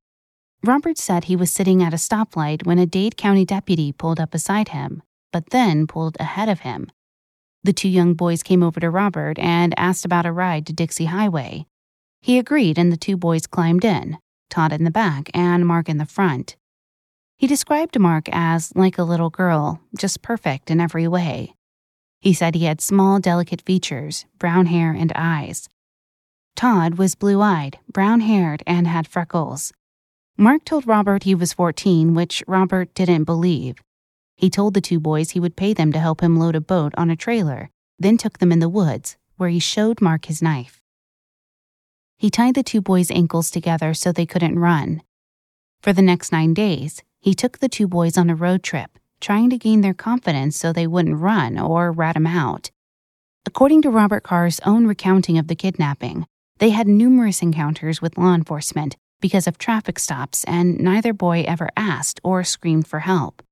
Robert 0.65 0.99
said 0.99 1.23
he 1.23 1.37
was 1.37 1.49
sitting 1.49 1.81
at 1.81 1.95
a 1.95 1.97
stoplight 1.97 2.67
when 2.67 2.81
a 2.81 2.87
Dade 2.87 3.17
County 3.17 3.45
deputy 3.45 3.93
pulled 3.93 4.19
up 4.19 4.33
beside 4.33 4.71
him, 4.71 5.01
but 5.33 5.51
then 5.51 5.87
pulled 5.87 6.17
ahead 6.19 6.49
of 6.49 6.63
him. 6.67 6.91
The 7.63 7.73
two 7.73 7.89
young 7.89 8.15
boys 8.15 8.43
came 8.43 8.65
over 8.65 8.81
to 8.81 8.91
Robert 8.91 9.39
and 9.39 9.79
asked 9.79 10.05
about 10.05 10.27
a 10.27 10.33
ride 10.33 10.67
to 10.67 10.73
Dixie 10.73 11.05
Highway. 11.05 11.67
He 12.21 12.37
agreed, 12.37 12.79
and 12.79 12.91
the 12.91 12.97
two 12.97 13.17
boys 13.17 13.47
climbed 13.47 13.85
in, 13.85 14.19
Todd 14.51 14.73
in 14.73 14.83
the 14.83 14.91
back 14.91 15.31
and 15.33 15.65
Mark 15.65 15.89
in 15.89 15.99
the 15.99 16.05
front. 16.05 16.57
He 17.37 17.47
described 17.47 17.97
Mark 17.97 18.29
as 18.33 18.75
like 18.75 18.99
a 18.99 19.05
little 19.05 19.31
girl, 19.31 19.81
just 19.97 20.21
perfect 20.21 20.69
in 20.73 20.81
every 20.81 21.07
way. 21.07 21.55
He 22.21 22.33
said 22.33 22.57
he 22.57 22.65
had 22.65 22.81
small, 22.81 23.21
delicate 23.21 23.63
features, 23.63 24.27
brown 24.37 24.67
hair, 24.67 24.91
and 24.91 25.13
eyes. 25.15 25.69
Todd 26.57 26.95
was 26.95 27.15
blue 27.15 27.43
eyed, 27.43 27.79
brown 27.93 28.21
haired, 28.21 28.63
and 28.67 28.87
had 28.87 29.07
freckles. 29.07 29.75
Mark 30.39 30.65
told 30.65 30.87
Robert 30.87 31.25
he 31.25 31.35
was 31.35 31.53
14, 31.53 32.15
which 32.15 32.43
Robert 32.49 32.95
didn't 32.95 33.25
believe. 33.25 33.77
He 34.37 34.49
told 34.49 34.73
the 34.73 34.81
two 34.81 34.99
boys 34.99 35.33
he 35.33 35.41
would 35.41 35.55
pay 35.55 35.75
them 35.75 35.93
to 35.93 35.99
help 35.99 36.23
him 36.23 36.39
load 36.39 36.57
a 36.57 36.61
boat 36.63 36.95
on 36.97 37.11
a 37.11 37.17
trailer, 37.17 37.69
then 37.99 38.17
took 38.17 38.39
them 38.39 38.53
in 38.53 38.61
the 38.61 38.71
woods, 38.71 39.19
where 39.37 39.51
he 39.51 39.59
showed 39.59 40.01
Mark 40.01 40.25
his 40.25 40.41
knife. 40.41 40.81
He 42.17 42.31
tied 42.31 42.55
the 42.55 42.63
two 42.63 42.81
boys' 42.81 43.11
ankles 43.11 43.51
together 43.51 43.93
so 43.93 44.11
they 44.11 44.25
couldn't 44.25 44.59
run. 44.59 45.03
For 45.83 45.93
the 45.93 46.01
next 46.01 46.33
nine 46.33 46.55
days, 46.55 47.03
he 47.21 47.35
took 47.35 47.59
the 47.59 47.69
two 47.69 47.87
boys 47.87 48.17
on 48.17 48.31
a 48.31 48.35
road 48.35 48.63
trip, 48.63 48.99
trying 49.21 49.51
to 49.51 49.59
gain 49.59 49.83
their 49.83 49.93
confidence 49.93 50.57
so 50.57 50.73
they 50.73 50.87
wouldn't 50.87 51.21
run 51.21 51.59
or 51.59 51.93
rat 51.93 52.17
him 52.17 52.27
out. 52.27 52.71
According 53.45 53.83
to 53.83 53.91
Robert 53.91 54.23
Carr's 54.23 54.59
own 54.65 54.87
recounting 54.87 55.37
of 55.37 55.49
the 55.49 55.55
kidnapping, 55.55 56.27
they 56.59 56.71
had 56.71 56.89
numerous 56.89 57.43
encounters 57.43 58.01
with 58.01 58.17
law 58.17 58.35
enforcement 58.35 58.97
because 59.21 59.47
of 59.47 59.59
traffic 59.59 59.99
stops, 59.99 60.45
and 60.45 60.79
neither 60.79 61.13
boy 61.13 61.45
ever 61.47 61.69
asked 61.77 62.21
or 62.23 62.45
screamed 62.45 62.87
for 62.87 63.01
help. 63.01 63.43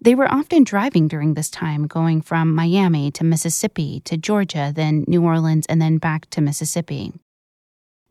They 0.00 0.14
were 0.14 0.32
often 0.32 0.64
driving 0.64 1.08
during 1.08 1.34
this 1.34 1.50
time, 1.50 1.86
going 1.86 2.20
from 2.20 2.54
Miami 2.54 3.10
to 3.12 3.24
Mississippi 3.24 4.00
to 4.04 4.16
Georgia, 4.16 4.72
then 4.74 5.04
New 5.08 5.24
Orleans, 5.24 5.66
and 5.66 5.82
then 5.82 5.98
back 5.98 6.30
to 6.30 6.40
Mississippi. 6.40 7.12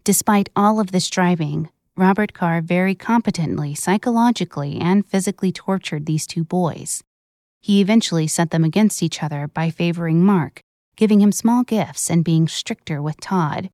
Despite 0.03 0.49
all 0.55 0.79
of 0.79 0.91
this 0.91 1.09
driving, 1.09 1.69
Robert 1.95 2.33
Carr 2.33 2.61
very 2.61 2.93
competently, 2.93 3.73
psychologically, 3.73 4.77
and 4.79 5.05
physically 5.05 5.51
tortured 5.51 6.05
these 6.05 6.27
two 6.27 6.43
boys. 6.43 7.03
He 7.61 7.81
eventually 7.81 8.27
set 8.27 8.51
them 8.51 8.63
against 8.63 9.01
each 9.01 9.23
other 9.23 9.47
by 9.47 9.69
favoring 9.69 10.23
Mark, 10.23 10.61
giving 10.95 11.21
him 11.21 11.31
small 11.31 11.63
gifts 11.63 12.09
and 12.09 12.23
being 12.23 12.47
stricter 12.47 13.01
with 13.01 13.19
Todd. 13.19 13.69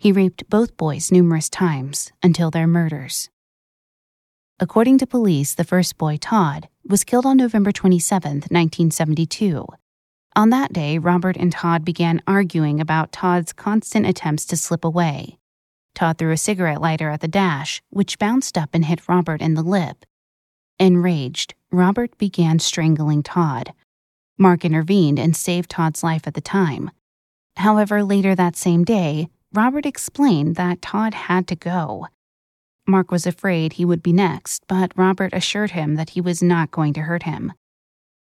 He 0.00 0.12
raped 0.12 0.48
both 0.48 0.78
boys 0.78 1.12
numerous 1.12 1.50
times 1.50 2.10
until 2.22 2.50
their 2.50 2.66
murders. 2.66 3.28
According 4.58 4.96
to 4.98 5.06
police, 5.06 5.54
the 5.54 5.62
first 5.62 5.98
boy, 5.98 6.16
Todd, 6.16 6.70
was 6.88 7.04
killed 7.04 7.26
on 7.26 7.36
November 7.36 7.70
27, 7.70 8.32
1972. 8.48 9.66
On 10.34 10.48
that 10.48 10.72
day, 10.72 10.96
Robert 10.96 11.36
and 11.36 11.52
Todd 11.52 11.84
began 11.84 12.22
arguing 12.26 12.80
about 12.80 13.12
Todd's 13.12 13.52
constant 13.52 14.06
attempts 14.06 14.46
to 14.46 14.56
slip 14.56 14.86
away. 14.86 15.36
Todd 15.94 16.16
threw 16.16 16.32
a 16.32 16.38
cigarette 16.38 16.80
lighter 16.80 17.10
at 17.10 17.20
the 17.20 17.28
dash, 17.28 17.82
which 17.90 18.18
bounced 18.18 18.56
up 18.56 18.70
and 18.72 18.86
hit 18.86 19.06
Robert 19.06 19.42
in 19.42 19.52
the 19.52 19.62
lip. 19.62 20.06
Enraged, 20.78 21.52
Robert 21.70 22.16
began 22.16 22.58
strangling 22.58 23.22
Todd. 23.22 23.74
Mark 24.38 24.64
intervened 24.64 25.18
and 25.18 25.36
saved 25.36 25.68
Todd's 25.68 26.02
life 26.02 26.26
at 26.26 26.32
the 26.32 26.40
time. 26.40 26.90
However, 27.56 28.02
later 28.02 28.34
that 28.34 28.56
same 28.56 28.82
day, 28.82 29.28
Robert 29.52 29.84
explained 29.84 30.54
that 30.54 30.80
Todd 30.80 31.12
had 31.12 31.48
to 31.48 31.56
go. 31.56 32.06
Mark 32.86 33.10
was 33.10 33.26
afraid 33.26 33.72
he 33.72 33.84
would 33.84 34.02
be 34.02 34.12
next, 34.12 34.64
but 34.68 34.92
Robert 34.96 35.32
assured 35.32 35.72
him 35.72 35.96
that 35.96 36.10
he 36.10 36.20
was 36.20 36.40
not 36.40 36.70
going 36.70 36.92
to 36.92 37.02
hurt 37.02 37.24
him. 37.24 37.52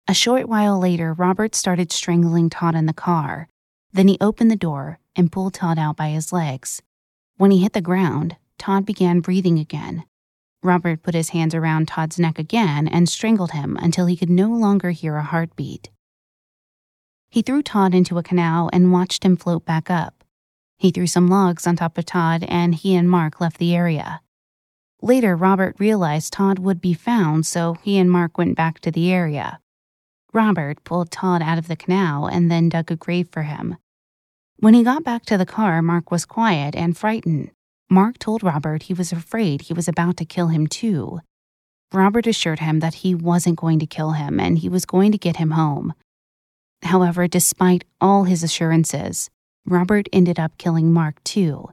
A 0.07 0.13
short 0.13 0.47
while 0.47 0.79
later, 0.79 1.13
Robert 1.13 1.53
started 1.53 1.91
strangling 1.91 2.49
Todd 2.49 2.75
in 2.75 2.85
the 2.85 2.93
car. 2.93 3.49
Then 3.91 4.07
he 4.07 4.17
opened 4.21 4.49
the 4.49 4.55
door 4.55 4.99
and 5.17 5.31
pulled 5.31 5.53
Todd 5.53 5.77
out 5.77 5.97
by 5.97 6.09
his 6.09 6.31
legs. 6.31 6.81
When 7.35 7.51
he 7.51 7.61
hit 7.61 7.73
the 7.73 7.81
ground, 7.81 8.37
Todd 8.57 8.85
began 8.85 9.19
breathing 9.19 9.59
again. 9.59 10.05
Robert 10.63 11.03
put 11.03 11.13
his 11.13 11.29
hands 11.29 11.53
around 11.53 11.89
Todd's 11.89 12.17
neck 12.17 12.39
again 12.39 12.87
and 12.87 13.09
strangled 13.09 13.51
him 13.51 13.77
until 13.81 14.05
he 14.05 14.15
could 14.15 14.29
no 14.29 14.47
longer 14.47 14.91
hear 14.91 15.17
a 15.17 15.23
heartbeat. 15.23 15.89
He 17.29 17.41
threw 17.41 17.61
Todd 17.61 17.93
into 17.93 18.17
a 18.17 18.23
canal 18.23 18.69
and 18.71 18.93
watched 18.93 19.25
him 19.25 19.35
float 19.35 19.65
back 19.65 19.91
up. 19.91 20.16
He 20.77 20.91
threw 20.91 21.07
some 21.07 21.27
logs 21.27 21.65
on 21.65 21.75
top 21.75 21.97
of 21.97 22.05
Todd 22.05 22.43
and 22.47 22.75
he 22.75 22.95
and 22.95 23.09
Mark 23.09 23.41
left 23.41 23.57
the 23.57 23.75
area. 23.75 24.21
Later, 25.01 25.35
Robert 25.35 25.75
realized 25.79 26.33
Todd 26.33 26.59
would 26.59 26.81
be 26.81 26.93
found, 26.93 27.45
so 27.45 27.75
he 27.81 27.97
and 27.97 28.09
Mark 28.09 28.37
went 28.37 28.55
back 28.55 28.79
to 28.81 28.91
the 28.91 29.11
area. 29.11 29.59
Robert 30.33 30.83
pulled 30.83 31.11
Todd 31.11 31.41
out 31.41 31.57
of 31.57 31.67
the 31.67 31.75
canal 31.75 32.27
and 32.27 32.51
then 32.51 32.69
dug 32.69 32.91
a 32.91 32.95
grave 32.95 33.29
for 33.31 33.43
him. 33.43 33.77
When 34.57 34.73
he 34.73 34.83
got 34.83 35.03
back 35.03 35.25
to 35.25 35.37
the 35.37 35.45
car, 35.45 35.81
Mark 35.81 36.11
was 36.11 36.25
quiet 36.25 36.75
and 36.75 36.97
frightened. 36.97 37.51
Mark 37.89 38.17
told 38.17 38.43
Robert 38.43 38.83
he 38.83 38.93
was 38.93 39.11
afraid 39.11 39.61
he 39.61 39.73
was 39.73 39.87
about 39.87 40.17
to 40.17 40.25
kill 40.25 40.47
him 40.47 40.67
too. 40.67 41.21
Robert 41.93 42.27
assured 42.27 42.59
him 42.59 42.79
that 42.79 42.95
he 42.95 43.15
wasn't 43.15 43.57
going 43.57 43.79
to 43.79 43.85
kill 43.85 44.11
him 44.11 44.39
and 44.39 44.57
he 44.57 44.67
was 44.67 44.85
going 44.85 45.11
to 45.11 45.17
get 45.17 45.37
him 45.37 45.51
home. 45.51 45.93
However, 46.83 47.27
despite 47.27 47.85
all 48.01 48.25
his 48.25 48.43
assurances, 48.43 49.29
Robert 49.69 50.07
ended 50.13 50.39
up 50.39 50.57
killing 50.57 50.93
Mark 50.93 51.21
too. 51.25 51.69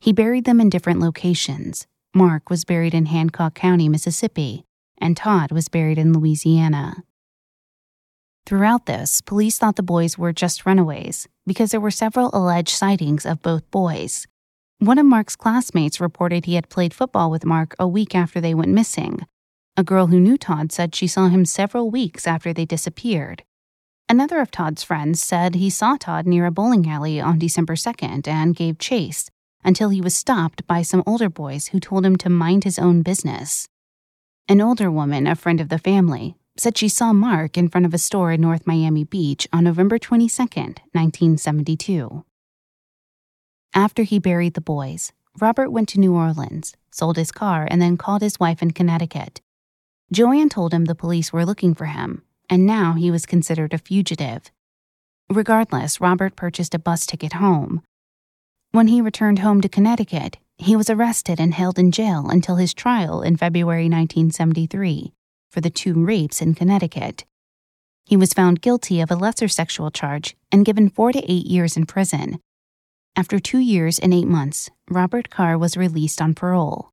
He 0.00 0.12
buried 0.12 0.46
them 0.46 0.58
in 0.58 0.70
different 0.70 1.00
locations. 1.00 1.86
Mark 2.14 2.48
was 2.48 2.64
buried 2.64 2.94
in 2.94 3.06
Hancock 3.06 3.54
County, 3.54 3.90
Mississippi, 3.90 4.64
and 4.96 5.16
Todd 5.16 5.52
was 5.52 5.68
buried 5.68 5.98
in 5.98 6.14
Louisiana. 6.14 7.04
Throughout 8.46 8.86
this, 8.86 9.20
police 9.20 9.58
thought 9.58 9.76
the 9.76 9.82
boys 9.82 10.16
were 10.16 10.32
just 10.32 10.64
runaways 10.64 11.28
because 11.46 11.72
there 11.72 11.80
were 11.80 11.90
several 11.90 12.30
alleged 12.32 12.70
sightings 12.70 13.26
of 13.26 13.42
both 13.42 13.70
boys. 13.70 14.26
One 14.78 14.98
of 14.98 15.04
Mark's 15.04 15.36
classmates 15.36 16.00
reported 16.00 16.46
he 16.46 16.54
had 16.54 16.70
played 16.70 16.94
football 16.94 17.30
with 17.30 17.44
Mark 17.44 17.74
a 17.78 17.86
week 17.86 18.14
after 18.14 18.40
they 18.40 18.54
went 18.54 18.72
missing. 18.72 19.26
A 19.76 19.84
girl 19.84 20.06
who 20.06 20.18
knew 20.18 20.38
Todd 20.38 20.72
said 20.72 20.94
she 20.94 21.06
saw 21.06 21.28
him 21.28 21.44
several 21.44 21.90
weeks 21.90 22.26
after 22.26 22.54
they 22.54 22.64
disappeared. 22.64 23.42
Another 24.08 24.40
of 24.40 24.52
Todd's 24.52 24.84
friends 24.84 25.20
said 25.20 25.56
he 25.56 25.68
saw 25.68 25.96
Todd 25.96 26.26
near 26.26 26.46
a 26.46 26.52
bowling 26.52 26.88
alley 26.88 27.20
on 27.20 27.40
December 27.40 27.74
2nd 27.74 28.28
and 28.28 28.54
gave 28.54 28.78
chase 28.78 29.28
until 29.64 29.88
he 29.88 30.00
was 30.00 30.14
stopped 30.14 30.64
by 30.68 30.82
some 30.82 31.02
older 31.06 31.28
boys 31.28 31.68
who 31.68 31.80
told 31.80 32.06
him 32.06 32.14
to 32.16 32.30
mind 32.30 32.62
his 32.62 32.78
own 32.78 33.02
business. 33.02 33.68
An 34.48 34.60
older 34.60 34.92
woman, 34.92 35.26
a 35.26 35.34
friend 35.34 35.60
of 35.60 35.70
the 35.70 35.78
family, 35.78 36.36
said 36.56 36.78
she 36.78 36.88
saw 36.88 37.12
Mark 37.12 37.58
in 37.58 37.68
front 37.68 37.84
of 37.84 37.92
a 37.92 37.98
store 37.98 38.30
in 38.30 38.40
North 38.40 38.64
Miami 38.64 39.02
Beach 39.02 39.48
on 39.52 39.64
November 39.64 39.98
22, 39.98 40.40
1972. 40.40 42.24
After 43.74 44.04
he 44.04 44.20
buried 44.20 44.54
the 44.54 44.60
boys, 44.60 45.12
Robert 45.40 45.70
went 45.70 45.88
to 45.90 46.00
New 46.00 46.14
Orleans, 46.14 46.76
sold 46.92 47.16
his 47.16 47.32
car, 47.32 47.66
and 47.68 47.82
then 47.82 47.96
called 47.96 48.22
his 48.22 48.38
wife 48.38 48.62
in 48.62 48.70
Connecticut. 48.70 49.40
Joanne 50.12 50.48
told 50.48 50.72
him 50.72 50.84
the 50.84 50.94
police 50.94 51.32
were 51.32 51.44
looking 51.44 51.74
for 51.74 51.86
him, 51.86 52.22
and 52.48 52.66
now 52.66 52.94
he 52.94 53.10
was 53.10 53.26
considered 53.26 53.72
a 53.72 53.78
fugitive. 53.78 54.50
Regardless, 55.28 56.00
Robert 56.00 56.36
purchased 56.36 56.74
a 56.74 56.78
bus 56.78 57.06
ticket 57.06 57.34
home. 57.34 57.82
When 58.70 58.88
he 58.88 59.00
returned 59.00 59.40
home 59.40 59.60
to 59.60 59.68
Connecticut, 59.68 60.38
he 60.58 60.76
was 60.76 60.88
arrested 60.88 61.40
and 61.40 61.52
held 61.52 61.78
in 61.78 61.92
jail 61.92 62.28
until 62.28 62.56
his 62.56 62.74
trial 62.74 63.22
in 63.22 63.36
February 63.36 63.84
1973 63.84 65.12
for 65.50 65.60
the 65.60 65.70
two 65.70 65.94
rapes 65.94 66.40
in 66.40 66.54
Connecticut. 66.54 67.24
He 68.04 68.16
was 68.16 68.32
found 68.32 68.62
guilty 68.62 69.00
of 69.00 69.10
a 69.10 69.16
lesser 69.16 69.48
sexual 69.48 69.90
charge 69.90 70.36
and 70.52 70.64
given 70.64 70.88
four 70.88 71.12
to 71.12 71.30
eight 71.30 71.46
years 71.46 71.76
in 71.76 71.86
prison. 71.86 72.38
After 73.16 73.38
two 73.38 73.58
years 73.58 73.98
and 73.98 74.12
eight 74.14 74.28
months, 74.28 74.70
Robert 74.88 75.30
Carr 75.30 75.58
was 75.58 75.76
released 75.76 76.20
on 76.20 76.34
parole. 76.34 76.90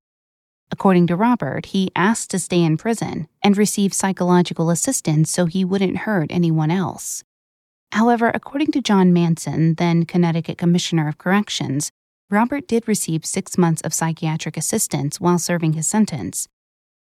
According 0.72 1.08
to 1.08 1.15
Robert, 1.15 1.67
he 1.67 1.91
asked 1.96 2.32
to 2.32 2.39
stay 2.39 2.63
in 2.63 2.77
prison 2.77 3.27
and 3.43 3.58
receive 3.58 3.93
psychological 3.93 4.70
assistance 4.70 5.32
so 5.32 5.46
he 5.46 5.63
wouldn't 5.63 6.00
hurt 6.00 6.32
anyone 6.32 6.72
else. 6.72 7.24
However, 7.91 8.32
according 8.34 8.72
to 8.72 8.82
John 8.82 9.13
Manson, 9.13 9.75
then 9.75 10.05
Connecticut 10.05 10.58
Commissioner 10.58 11.08
of 11.08 11.20
Corrections, 11.20 11.91
Robert 12.32 12.67
did 12.67 12.88
receive 12.88 13.25
six 13.25 13.58
months 13.58 13.82
of 13.82 13.93
psychiatric 13.93 14.58
assistance 14.58 15.22
while 15.22 15.38
serving 15.38 15.74
his 15.74 15.88
sentence. 15.88 16.48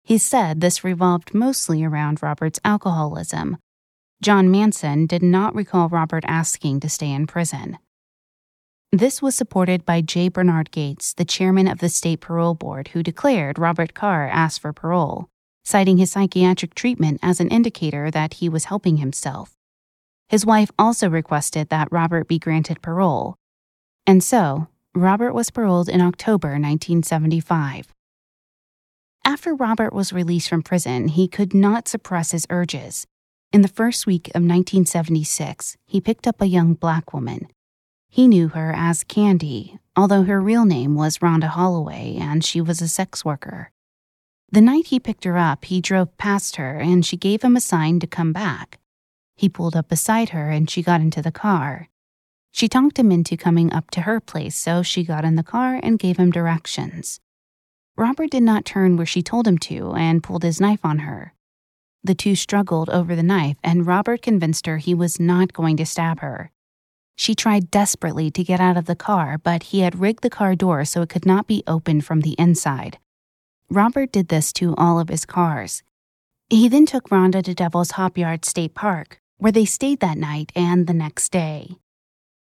He 0.04 0.18
said 0.18 0.60
this 0.60 0.84
revolved 0.84 1.34
mostly 1.34 1.84
around 1.84 2.22
Robert's 2.22 2.60
alcoholism. 2.66 3.58
John 4.22 4.52
Manson 4.52 5.06
did 5.06 5.24
not 5.24 5.56
recall 5.56 5.88
Robert 5.88 6.26
asking 6.28 6.82
to 6.82 6.90
stay 6.90 7.12
in 7.12 7.28
prison. 7.28 7.78
This 8.94 9.22
was 9.22 9.36
supported 9.36 9.86
by 9.86 10.02
J. 10.02 10.28
Bernard 10.28 10.70
Gates, 10.70 11.14
the 11.14 11.24
chairman 11.24 11.66
of 11.66 11.80
the 11.80 11.88
state 11.88 12.20
parole 12.20 12.56
board, 12.56 12.90
who 12.90 13.02
declared 13.02 13.58
Robert 13.58 13.94
Carr 13.94 14.28
asked 14.28 14.60
for 14.60 14.74
parole, 14.74 15.30
citing 15.64 15.98
his 15.98 16.12
psychiatric 16.12 16.76
treatment 16.76 17.18
as 17.24 17.40
an 17.40 17.48
indicator 17.48 18.12
that 18.12 18.36
he 18.36 18.50
was 18.50 18.66
helping 18.66 18.98
himself. 18.98 19.54
His 20.28 20.46
wife 20.46 20.72
also 20.78 21.10
requested 21.10 21.70
that 21.70 21.88
Robert 21.90 22.28
be 22.28 22.38
granted 22.38 22.82
parole. 22.82 23.38
And 24.06 24.22
so, 24.22 24.68
Robert 24.94 25.34
was 25.34 25.52
paroled 25.52 25.88
in 25.88 26.02
October 26.02 26.50
1975. 26.50 27.94
After 29.24 29.56
Robert 29.56 29.94
was 29.94 30.12
released 30.12 30.50
from 30.50 30.64
prison, 30.64 31.08
he 31.08 31.30
could 31.30 31.54
not 31.54 31.88
suppress 31.88 32.32
his 32.32 32.46
urges. 32.50 33.08
In 33.54 33.62
the 33.62 33.70
first 33.70 34.06
week 34.06 34.28
of 34.30 34.42
1976, 34.44 35.78
he 35.86 36.02
picked 36.02 36.28
up 36.28 36.42
a 36.42 36.46
young 36.46 36.74
black 36.74 37.14
woman. 37.14 37.48
He 38.14 38.28
knew 38.28 38.50
her 38.50 38.74
as 38.76 39.06
Candy, 39.06 39.80
although 39.96 40.24
her 40.24 40.42
real 40.42 40.66
name 40.66 40.96
was 40.96 41.20
Rhonda 41.20 41.48
Holloway 41.48 42.18
and 42.20 42.44
she 42.44 42.60
was 42.60 42.82
a 42.82 42.90
sex 42.90 43.24
worker. 43.24 43.72
The 44.52 44.60
night 44.60 44.88
he 44.88 45.00
picked 45.00 45.24
her 45.24 45.38
up, 45.38 45.64
he 45.64 45.80
drove 45.80 46.18
past 46.18 46.58
her 46.58 46.78
and 46.78 47.06
she 47.06 47.16
gave 47.16 47.42
him 47.42 47.56
a 47.56 47.62
sign 47.62 48.02
to 48.02 48.08
come 48.08 48.34
back. 48.34 48.80
He 49.38 49.48
pulled 49.48 49.78
up 49.78 49.88
beside 49.88 50.30
her 50.30 50.50
and 50.50 50.70
she 50.70 50.84
got 50.84 51.00
into 51.00 51.22
the 51.22 51.32
car. 51.32 51.88
She 52.52 52.68
talked 52.68 53.00
him 53.00 53.14
into 53.14 53.38
coming 53.38 53.72
up 53.72 53.90
to 53.92 54.02
her 54.02 54.20
place, 54.20 54.58
so 54.58 54.84
she 54.84 55.06
got 55.06 55.24
in 55.24 55.38
the 55.38 55.42
car 55.42 55.80
and 55.82 55.98
gave 55.98 56.18
him 56.18 56.32
directions. 56.32 57.22
Robert 57.96 58.32
did 58.32 58.44
not 58.44 58.66
turn 58.66 58.98
where 58.98 59.06
she 59.06 59.24
told 59.24 59.48
him 59.48 59.58
to 59.60 59.94
and 59.94 60.22
pulled 60.22 60.44
his 60.44 60.60
knife 60.60 60.84
on 60.84 61.00
her. 61.00 61.34
The 62.04 62.16
two 62.16 62.36
struggled 62.36 62.90
over 62.90 63.16
the 63.16 63.24
knife, 63.24 63.56
and 63.64 63.88
Robert 63.88 64.22
convinced 64.22 64.66
her 64.66 64.80
he 64.80 64.94
was 64.94 65.18
not 65.18 65.54
going 65.54 65.78
to 65.78 65.86
stab 65.86 66.20
her. 66.20 66.52
She 67.22 67.36
tried 67.36 67.70
desperately 67.70 68.32
to 68.32 68.44
get 68.44 68.60
out 68.60 68.78
of 68.78 68.86
the 68.86 68.96
car, 68.96 69.38
but 69.38 69.62
he 69.70 69.82
had 69.82 70.00
rigged 70.00 70.24
the 70.24 70.30
car 70.32 70.56
door 70.56 70.84
so 70.86 71.04
it 71.04 71.10
could 71.10 71.24
not 71.24 71.46
be 71.46 71.62
opened 71.68 72.04
from 72.04 72.22
the 72.22 72.34
inside. 72.40 72.98
Robert 73.70 74.12
did 74.12 74.30
this 74.30 74.52
to 74.54 74.74
all 74.76 75.00
of 75.00 75.10
his 75.10 75.24
cars. 75.24 75.84
He 76.50 76.68
then 76.68 76.88
took 76.88 77.10
Rhonda 77.10 77.44
to 77.44 77.54
Devil's 77.54 77.92
Hopyard 77.92 78.44
State 78.44 78.74
Park, 78.74 79.20
where 79.38 79.52
they 79.52 79.66
stayed 79.66 80.00
that 80.00 80.18
night 80.18 80.52
and 80.56 80.88
the 80.88 80.96
next 80.96 81.32
day. 81.32 81.76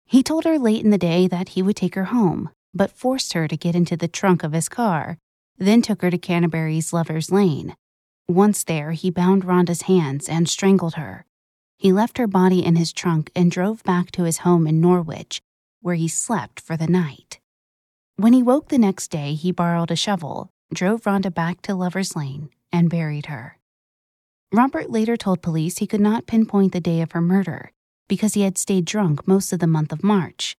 He 0.05 0.24
told 0.24 0.45
her 0.45 0.57
late 0.57 0.81
in 0.81 0.91
the 0.91 0.98
day 0.98 1.27
that 1.27 1.50
he 1.50 1.62
would 1.62 1.75
take 1.75 1.95
her 1.95 2.05
home, 2.05 2.50
but 2.74 2.89
forced 2.89 3.33
her 3.33 3.50
to 3.50 3.57
get 3.57 3.75
into 3.75 3.98
the 3.98 4.07
trunk 4.07 4.45
of 4.45 4.53
his 4.53 4.69
car, 4.69 5.17
then 5.57 5.81
took 5.81 6.01
her 6.03 6.09
to 6.09 6.17
Canterbury's 6.17 6.93
Lover's 6.93 7.33
Lane. 7.33 7.75
Once 8.29 8.63
there, 8.63 8.91
he 8.91 9.12
bound 9.12 9.43
Rhonda's 9.43 9.81
hands 9.91 10.29
and 10.29 10.48
strangled 10.48 10.93
her. 10.93 11.25
He 11.79 11.93
left 11.93 12.17
her 12.17 12.27
body 12.27 12.63
in 12.63 12.75
his 12.75 12.91
trunk 12.91 13.31
and 13.33 13.50
drove 13.50 13.83
back 13.83 14.12
to 14.12 14.24
his 14.24 14.39
home 14.39 14.67
in 14.67 14.81
Norwich, 14.81 15.41
where 15.81 15.95
he 15.95 16.09
slept 16.09 16.59
for 16.59 16.75
the 16.75 16.88
night. 16.88 17.39
When 18.17 18.33
he 18.33 18.43
woke 18.43 18.67
the 18.67 18.77
next 18.77 19.07
day, 19.07 19.33
he 19.33 19.53
borrowed 19.53 19.89
a 19.89 19.95
shovel, 19.95 20.50
drove 20.74 21.03
Rhonda 21.03 21.33
back 21.33 21.62
to 21.62 21.74
Lover's 21.74 22.17
Lane, 22.17 22.50
and 22.69 22.89
buried 22.89 23.27
her. 23.27 23.57
Robert 24.51 24.89
later 24.89 25.15
told 25.15 25.41
police 25.41 25.77
he 25.77 25.88
could 25.88 26.01
not 26.01 26.27
pinpoint 26.27 26.74
the 26.74 26.81
day 26.81 27.00
of 27.00 27.13
her 27.13 27.21
murder 27.21 27.71
because 28.09 28.33
he 28.33 28.41
had 28.41 28.57
stayed 28.57 28.83
drunk 28.83 29.25
most 29.25 29.54
of 29.54 29.60
the 29.60 29.67
month 29.67 29.93
of 29.93 30.04
March. 30.04 30.58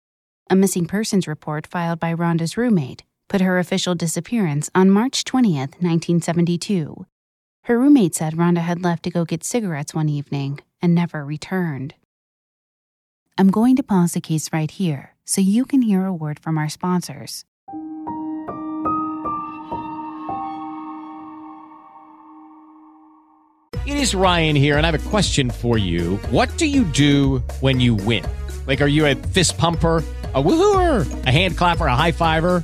A 0.50 0.56
missing 0.56 0.86
persons 0.86 1.28
report 1.28 1.68
filed 1.68 2.00
by 2.00 2.14
Rhonda's 2.14 2.56
roommate 2.56 3.04
put 3.28 3.42
her 3.42 3.60
official 3.60 3.94
disappearance 3.94 4.70
on 4.74 4.90
March 4.90 5.26
20th, 5.26 5.76
1972. 5.82 7.06
Her 7.66 7.78
roommate 7.78 8.16
said 8.16 8.36
Rhonda 8.36 8.60
had 8.60 8.82
left 8.82 9.04
to 9.04 9.12
go 9.12 9.26
get 9.26 9.44
cigarettes 9.44 9.94
one 9.94 10.08
evening 10.08 10.62
and 10.82 10.96
never 10.96 11.24
returned. 11.26 11.94
I'm 13.38 13.50
going 13.50 13.76
to 13.78 13.84
pause 13.84 14.14
the 14.14 14.22
case 14.22 14.50
right 14.52 14.70
here 14.70 15.16
so 15.26 15.42
you 15.42 15.66
can 15.66 15.82
hear 15.82 16.06
a 16.06 16.14
word 16.14 16.40
from 16.40 16.58
our 16.58 16.70
sponsors. 16.70 17.46
It 23.86 23.98
is 23.98 24.14
Ryan 24.14 24.56
here, 24.56 24.78
and 24.78 24.86
I 24.86 24.92
have 24.92 25.06
a 25.06 25.10
question 25.10 25.50
for 25.50 25.78
you. 25.78 26.18
What 26.32 26.58
do 26.58 26.66
you 26.66 26.84
do 26.84 27.40
when 27.60 27.80
you 27.80 27.96
win? 27.96 28.26
Like, 28.68 28.82
are 28.82 28.88
you 28.88 29.06
a 29.06 29.16
fist 29.16 29.58
pumper? 29.58 30.04
a 30.34 30.44
woohooer, 30.44 31.26
a 31.26 31.32
hand 31.32 31.58
clapper, 31.58 31.88
a 31.88 31.96
high 31.96 32.12
fiver. 32.12 32.64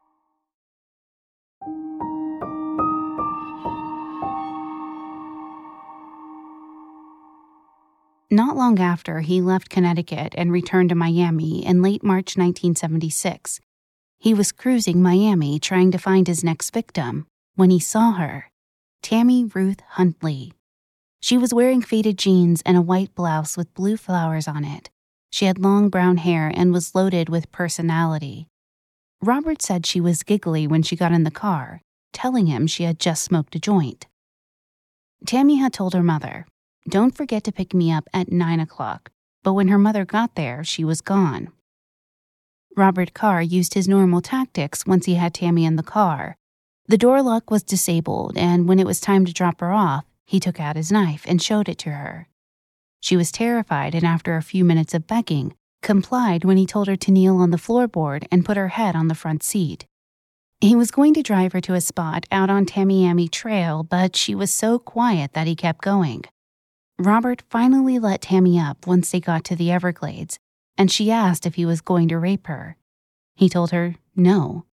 Not 8.33 8.55
long 8.55 8.79
after, 8.79 9.19
he 9.19 9.41
left 9.41 9.69
Connecticut 9.69 10.33
and 10.37 10.53
returned 10.53 10.87
to 10.87 10.95
Miami 10.95 11.65
in 11.65 11.81
late 11.81 12.01
March 12.01 12.37
1976. 12.37 13.59
He 14.19 14.33
was 14.33 14.53
cruising 14.53 15.01
Miami 15.01 15.59
trying 15.59 15.91
to 15.91 15.97
find 15.97 16.27
his 16.27 16.41
next 16.41 16.69
victim 16.69 17.27
when 17.55 17.71
he 17.71 17.79
saw 17.79 18.13
her 18.13 18.49
Tammy 19.03 19.43
Ruth 19.43 19.81
Huntley. 19.81 20.53
She 21.21 21.37
was 21.37 21.53
wearing 21.53 21.81
faded 21.81 22.17
jeans 22.17 22.61
and 22.65 22.77
a 22.77 22.81
white 22.81 23.13
blouse 23.15 23.57
with 23.57 23.73
blue 23.73 23.97
flowers 23.97 24.47
on 24.47 24.63
it. 24.63 24.89
She 25.29 25.43
had 25.43 25.59
long 25.59 25.89
brown 25.89 26.15
hair 26.15 26.49
and 26.55 26.71
was 26.71 26.95
loaded 26.95 27.27
with 27.27 27.51
personality. 27.51 28.47
Robert 29.21 29.61
said 29.61 29.85
she 29.85 29.99
was 29.99 30.23
giggly 30.23 30.67
when 30.67 30.83
she 30.83 30.95
got 30.95 31.11
in 31.11 31.25
the 31.25 31.31
car, 31.31 31.81
telling 32.13 32.45
him 32.45 32.65
she 32.65 32.83
had 32.83 32.97
just 32.97 33.23
smoked 33.23 33.55
a 33.55 33.59
joint. 33.59 34.07
Tammy 35.25 35.57
had 35.57 35.73
told 35.73 35.93
her 35.93 36.01
mother, 36.01 36.45
Don't 36.89 37.15
forget 37.15 37.43
to 37.43 37.51
pick 37.51 37.73
me 37.73 37.91
up 37.91 38.07
at 38.13 38.31
nine 38.31 38.59
o'clock, 38.59 39.11
but 39.43 39.53
when 39.53 39.67
her 39.67 39.77
mother 39.77 40.03
got 40.05 40.35
there, 40.35 40.63
she 40.63 40.83
was 40.83 41.01
gone. 41.01 41.51
Robert 42.75 43.13
Carr 43.13 43.41
used 43.41 43.73
his 43.73 43.87
normal 43.87 44.21
tactics 44.21 44.85
once 44.85 45.05
he 45.05 45.15
had 45.15 45.33
Tammy 45.33 45.65
in 45.65 45.75
the 45.75 45.83
car. 45.83 46.37
The 46.87 46.97
door 46.97 47.21
lock 47.21 47.51
was 47.51 47.63
disabled, 47.63 48.37
and 48.37 48.67
when 48.67 48.79
it 48.79 48.87
was 48.87 48.99
time 48.99 49.25
to 49.25 49.33
drop 49.33 49.59
her 49.61 49.71
off, 49.71 50.05
he 50.25 50.39
took 50.39 50.59
out 50.59 50.75
his 50.75 50.91
knife 50.91 51.23
and 51.27 51.41
showed 51.41 51.69
it 51.69 51.77
to 51.79 51.91
her. 51.91 52.27
She 52.99 53.17
was 53.17 53.31
terrified, 53.31 53.93
and 53.93 54.05
after 54.05 54.35
a 54.35 54.41
few 54.41 54.63
minutes 54.63 54.93
of 54.93 55.07
begging, 55.07 55.55
complied 55.81 56.43
when 56.43 56.57
he 56.57 56.65
told 56.65 56.87
her 56.87 56.95
to 56.95 57.11
kneel 57.11 57.37
on 57.37 57.51
the 57.51 57.57
floorboard 57.57 58.25
and 58.31 58.45
put 58.45 58.57
her 58.57 58.69
head 58.69 58.95
on 58.95 59.07
the 59.07 59.15
front 59.15 59.43
seat. 59.43 59.85
He 60.61 60.75
was 60.75 60.91
going 60.91 61.13
to 61.15 61.23
drive 61.23 61.53
her 61.53 61.61
to 61.61 61.73
a 61.73 61.81
spot 61.81 62.25
out 62.31 62.49
on 62.49 62.65
Tamiami 62.65 63.29
Trail, 63.29 63.83
but 63.83 64.15
she 64.15 64.35
was 64.35 64.51
so 64.51 64.77
quiet 64.77 65.33
that 65.33 65.47
he 65.47 65.55
kept 65.55 65.81
going. 65.81 66.23
Robert 67.01 67.41
finally 67.49 67.97
let 67.97 68.21
Tammy 68.21 68.59
up 68.59 68.85
once 68.85 69.09
they 69.09 69.19
got 69.19 69.43
to 69.45 69.55
the 69.55 69.71
Everglades, 69.71 70.37
and 70.77 70.91
she 70.91 71.09
asked 71.09 71.47
if 71.47 71.55
he 71.55 71.65
was 71.65 71.81
going 71.81 72.07
to 72.09 72.19
rape 72.19 72.45
her. 72.45 72.77
He 73.35 73.49
told 73.49 73.71
her 73.71 73.95
no. 74.15 74.65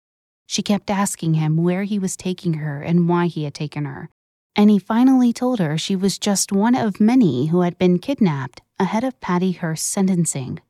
She 0.47 0.63
kept 0.63 0.91
asking 0.91 1.35
him 1.35 1.57
where 1.57 1.85
he 1.85 2.01
was 2.01 2.17
taking 2.17 2.55
her 2.55 2.83
and 2.83 3.09
why 3.09 3.27
he 3.27 3.45
had 3.45 3.55
taken 3.55 3.85
her, 3.85 4.11
and 4.57 4.71
he 4.71 4.79
finally 4.79 5.33
told 5.33 5.61
her 5.61 5.79
she 5.79 5.95
was 5.95 6.19
just 6.19 6.51
one 6.51 6.75
of 6.75 7.01
many 7.01 7.47
who 7.47 7.61
had 7.61 7.79
been 7.79 8.01
kidnapped 8.01 8.61
ahead 8.79 9.05
of 9.05 9.21
Patty 9.21 9.53
Hearst's 9.53 9.89
sentencing. 9.89 10.61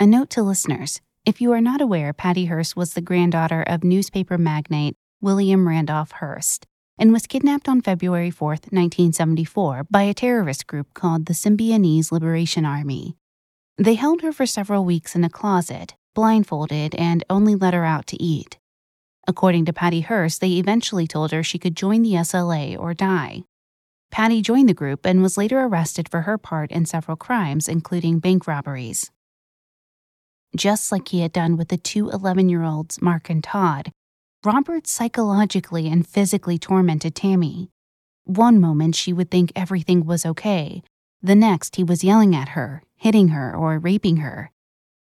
A 0.00 0.06
note 0.06 0.30
to 0.30 0.42
listeners 0.42 1.00
if 1.24 1.40
you 1.40 1.52
are 1.52 1.60
not 1.60 1.80
aware, 1.80 2.12
Patty 2.12 2.46
Hearst 2.46 2.76
was 2.76 2.94
the 2.94 3.00
granddaughter 3.00 3.62
of 3.62 3.84
newspaper 3.84 4.36
magnate 4.36 4.96
William 5.20 5.68
Randolph 5.68 6.10
Hearst 6.10 6.66
and 6.98 7.12
was 7.12 7.26
kidnapped 7.26 7.68
on 7.68 7.80
February 7.80 8.30
4, 8.30 8.48
1974, 8.48 9.86
by 9.90 10.02
a 10.02 10.14
terrorist 10.14 10.66
group 10.66 10.92
called 10.94 11.26
the 11.26 11.32
Symbionese 11.32 12.12
Liberation 12.12 12.64
Army. 12.64 13.16
They 13.76 13.94
held 13.94 14.22
her 14.22 14.32
for 14.32 14.46
several 14.46 14.84
weeks 14.84 15.14
in 15.14 15.24
a 15.24 15.30
closet, 15.30 15.94
blindfolded, 16.14 16.94
and 16.94 17.24
only 17.28 17.54
let 17.54 17.74
her 17.74 17.84
out 17.84 18.06
to 18.08 18.22
eat. 18.22 18.58
According 19.26 19.64
to 19.64 19.72
Patty 19.72 20.02
Hearst, 20.02 20.40
they 20.40 20.52
eventually 20.52 21.06
told 21.06 21.32
her 21.32 21.42
she 21.42 21.58
could 21.58 21.76
join 21.76 22.02
the 22.02 22.12
SLA 22.12 22.78
or 22.78 22.94
die. 22.94 23.42
Patty 24.10 24.42
joined 24.42 24.68
the 24.68 24.74
group 24.74 25.04
and 25.04 25.22
was 25.22 25.36
later 25.36 25.60
arrested 25.60 26.08
for 26.08 26.22
her 26.22 26.38
part 26.38 26.70
in 26.70 26.84
several 26.84 27.16
crimes, 27.16 27.68
including 27.68 28.20
bank 28.20 28.46
robberies. 28.46 29.10
Just 30.54 30.92
like 30.92 31.08
he 31.08 31.20
had 31.20 31.32
done 31.32 31.56
with 31.56 31.68
the 31.68 31.76
two 31.76 32.10
11 32.10 32.48
year 32.48 32.62
olds, 32.62 33.02
Mark 33.02 33.28
and 33.28 33.42
Todd, 33.42 33.90
Robert 34.44 34.86
psychologically 34.86 35.88
and 35.88 36.06
physically 36.06 36.58
tormented 36.58 37.14
Tammy. 37.14 37.70
One 38.24 38.60
moment 38.60 38.94
she 38.94 39.10
would 39.10 39.30
think 39.30 39.50
everything 39.56 40.04
was 40.04 40.26
okay, 40.26 40.82
the 41.22 41.34
next 41.34 41.76
he 41.76 41.84
was 41.84 42.04
yelling 42.04 42.36
at 42.36 42.50
her, 42.50 42.82
hitting 42.96 43.28
her, 43.28 43.56
or 43.56 43.78
raping 43.78 44.18
her. 44.18 44.50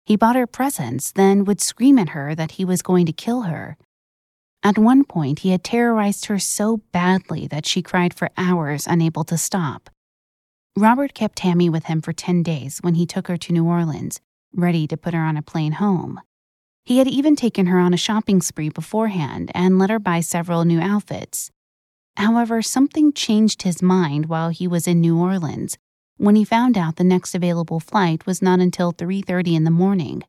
He 0.08 0.16
bought 0.16 0.36
her 0.36 0.48
presents, 0.48 1.12
then 1.12 1.46
would 1.46 1.62
scream 1.62 2.00
at 2.00 2.10
her 2.10 2.34
that 2.34 2.54
he 2.54 2.66
was 2.66 2.82
going 2.82 3.06
to 3.06 3.12
kill 3.12 3.44
her. 3.44 3.78
At 4.64 4.80
one 4.80 5.04
point, 5.04 5.40
he 5.40 5.52
had 5.52 5.64
terrorized 5.64 6.26
her 6.26 6.40
so 6.40 6.78
badly 6.92 7.46
that 7.46 7.68
she 7.68 7.84
cried 7.84 8.16
for 8.16 8.32
hours, 8.38 8.88
unable 8.88 9.24
to 9.26 9.38
stop. 9.38 9.92
Robert 10.76 11.14
kept 11.14 11.36
Tammy 11.36 11.70
with 11.70 11.86
him 11.86 12.02
for 12.02 12.12
10 12.12 12.42
days 12.42 12.80
when 12.80 12.96
he 12.96 13.06
took 13.06 13.28
her 13.28 13.38
to 13.38 13.54
New 13.54 13.68
Orleans, 13.68 14.20
ready 14.52 14.88
to 14.88 14.98
put 14.98 15.14
her 15.14 15.22
on 15.22 15.38
a 15.38 15.44
plane 15.44 15.74
home. 15.74 16.22
He 16.88 17.00
had 17.00 17.08
even 17.10 17.36
taken 17.36 17.66
her 17.66 17.80
on 17.80 17.94
a 17.94 17.98
shopping 17.98 18.42
spree 18.42 18.70
beforehand 18.70 19.52
and 19.54 19.78
let 19.78 19.90
her 19.90 20.00
buy 20.00 20.22
several 20.22 20.64
new 20.64 20.80
outfits. 20.80 21.52
However, 22.16 22.62
something 22.62 23.12
changed 23.12 23.64
his 23.64 23.82
mind 23.82 24.28
while 24.28 24.52
he 24.52 24.70
was 24.70 24.88
in 24.88 25.02
New 25.02 25.20
Orleans 25.20 25.78
when 26.16 26.38
he 26.38 26.46
found 26.46 26.78
out 26.78 26.96
the 26.96 27.04
next 27.04 27.36
available 27.36 27.82
flight 27.82 28.26
was 28.26 28.42
not 28.42 28.62
until 28.62 28.94
3:30 28.94 29.54
in 29.54 29.66
the 29.66 29.70
morning. 29.70 30.24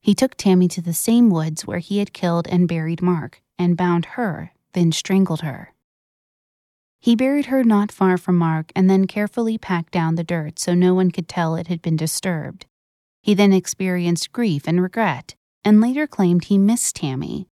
He 0.00 0.16
took 0.16 0.34
Tammy 0.34 0.66
to 0.66 0.82
the 0.82 0.92
same 0.92 1.30
woods 1.30 1.64
where 1.64 1.78
he 1.78 1.98
had 1.98 2.12
killed 2.12 2.48
and 2.48 2.66
buried 2.66 3.00
Mark 3.00 3.40
and 3.56 3.76
bound 3.76 4.04
her, 4.16 4.52
then 4.72 4.90
strangled 4.90 5.42
her. 5.42 5.74
He 6.98 7.14
buried 7.14 7.46
her 7.46 7.62
not 7.62 7.92
far 7.92 8.18
from 8.18 8.36
Mark 8.36 8.72
and 8.74 8.90
then 8.90 9.06
carefully 9.06 9.56
packed 9.58 9.92
down 9.92 10.16
the 10.16 10.24
dirt 10.24 10.58
so 10.58 10.74
no 10.74 10.92
one 10.92 11.12
could 11.12 11.28
tell 11.28 11.54
it 11.54 11.68
had 11.68 11.82
been 11.82 11.96
disturbed. 11.96 12.66
He 13.22 13.32
then 13.32 13.52
experienced 13.52 14.32
grief 14.32 14.66
and 14.66 14.82
regret, 14.82 15.36
and 15.68 15.82
later 15.82 16.06
claimed 16.06 16.44
he 16.44 16.56
missed 16.56 16.96
Tammy. 16.96 17.46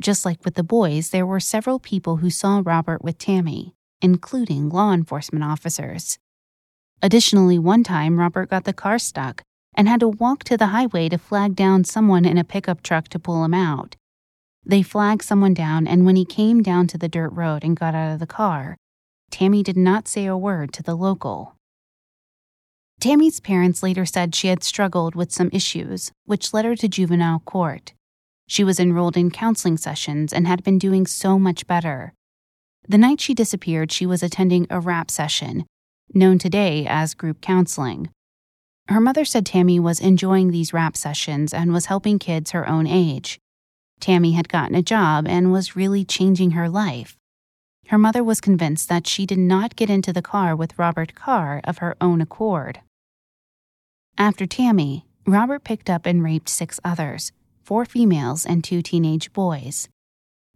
Just 0.00 0.24
like 0.24 0.42
with 0.46 0.54
the 0.54 0.62
boys, 0.62 1.10
there 1.10 1.26
were 1.26 1.38
several 1.38 1.78
people 1.78 2.16
who 2.16 2.30
saw 2.30 2.62
Robert 2.64 3.04
with 3.04 3.18
Tammy, 3.18 3.74
including 4.00 4.70
law 4.70 4.94
enforcement 4.94 5.44
officers. 5.44 6.18
Additionally, 7.02 7.58
one 7.58 7.84
time 7.84 8.18
Robert 8.18 8.48
got 8.48 8.64
the 8.64 8.72
car 8.72 8.98
stuck 8.98 9.42
and 9.74 9.86
had 9.86 10.00
to 10.00 10.08
walk 10.08 10.42
to 10.44 10.56
the 10.56 10.68
highway 10.68 11.10
to 11.10 11.18
flag 11.18 11.54
down 11.54 11.84
someone 11.84 12.24
in 12.24 12.38
a 12.38 12.44
pickup 12.44 12.82
truck 12.82 13.08
to 13.08 13.18
pull 13.18 13.44
him 13.44 13.52
out. 13.52 13.94
They 14.64 14.82
flagged 14.82 15.22
someone 15.22 15.52
down, 15.52 15.86
and 15.86 16.06
when 16.06 16.16
he 16.16 16.24
came 16.24 16.62
down 16.62 16.86
to 16.86 16.96
the 16.96 17.10
dirt 17.10 17.34
road 17.34 17.62
and 17.62 17.76
got 17.76 17.94
out 17.94 18.14
of 18.14 18.20
the 18.20 18.26
car, 18.26 18.78
Tammy 19.30 19.62
did 19.62 19.76
not 19.76 20.08
say 20.08 20.24
a 20.24 20.34
word 20.34 20.72
to 20.72 20.82
the 20.82 20.94
local. 20.94 21.53
Tammy's 23.04 23.38
parents 23.38 23.82
later 23.82 24.06
said 24.06 24.34
she 24.34 24.48
had 24.48 24.64
struggled 24.64 25.14
with 25.14 25.30
some 25.30 25.50
issues, 25.52 26.10
which 26.24 26.54
led 26.54 26.64
her 26.64 26.74
to 26.76 26.88
juvenile 26.88 27.40
court. 27.40 27.92
She 28.46 28.64
was 28.64 28.80
enrolled 28.80 29.18
in 29.18 29.30
counseling 29.30 29.76
sessions 29.76 30.32
and 30.32 30.46
had 30.46 30.64
been 30.64 30.78
doing 30.78 31.06
so 31.06 31.38
much 31.38 31.66
better. 31.66 32.14
The 32.88 32.96
night 32.96 33.20
she 33.20 33.34
disappeared, 33.34 33.92
she 33.92 34.06
was 34.06 34.22
attending 34.22 34.66
a 34.70 34.80
rap 34.80 35.10
session, 35.10 35.66
known 36.14 36.38
today 36.38 36.86
as 36.88 37.12
group 37.12 37.42
counseling. 37.42 38.08
Her 38.88 39.02
mother 39.02 39.26
said 39.26 39.44
Tammy 39.44 39.78
was 39.78 40.00
enjoying 40.00 40.50
these 40.50 40.72
rap 40.72 40.96
sessions 40.96 41.52
and 41.52 41.74
was 41.74 41.92
helping 41.92 42.18
kids 42.18 42.52
her 42.52 42.66
own 42.66 42.86
age. 42.86 43.38
Tammy 44.00 44.32
had 44.32 44.48
gotten 44.48 44.74
a 44.74 44.80
job 44.80 45.28
and 45.28 45.52
was 45.52 45.76
really 45.76 46.06
changing 46.06 46.52
her 46.52 46.70
life. 46.70 47.18
Her 47.88 47.98
mother 47.98 48.24
was 48.24 48.40
convinced 48.40 48.88
that 48.88 49.06
she 49.06 49.26
did 49.26 49.40
not 49.40 49.76
get 49.76 49.90
into 49.90 50.10
the 50.10 50.22
car 50.22 50.56
with 50.56 50.78
Robert 50.78 51.14
Carr 51.14 51.60
of 51.64 51.78
her 51.84 51.96
own 52.00 52.22
accord. 52.22 52.80
After 54.16 54.46
Tammy, 54.46 55.06
Robert 55.26 55.64
picked 55.64 55.90
up 55.90 56.06
and 56.06 56.22
raped 56.22 56.48
six 56.48 56.78
others 56.84 57.32
four 57.64 57.84
females 57.84 58.44
and 58.44 58.62
two 58.62 58.82
teenage 58.82 59.32
boys. 59.32 59.88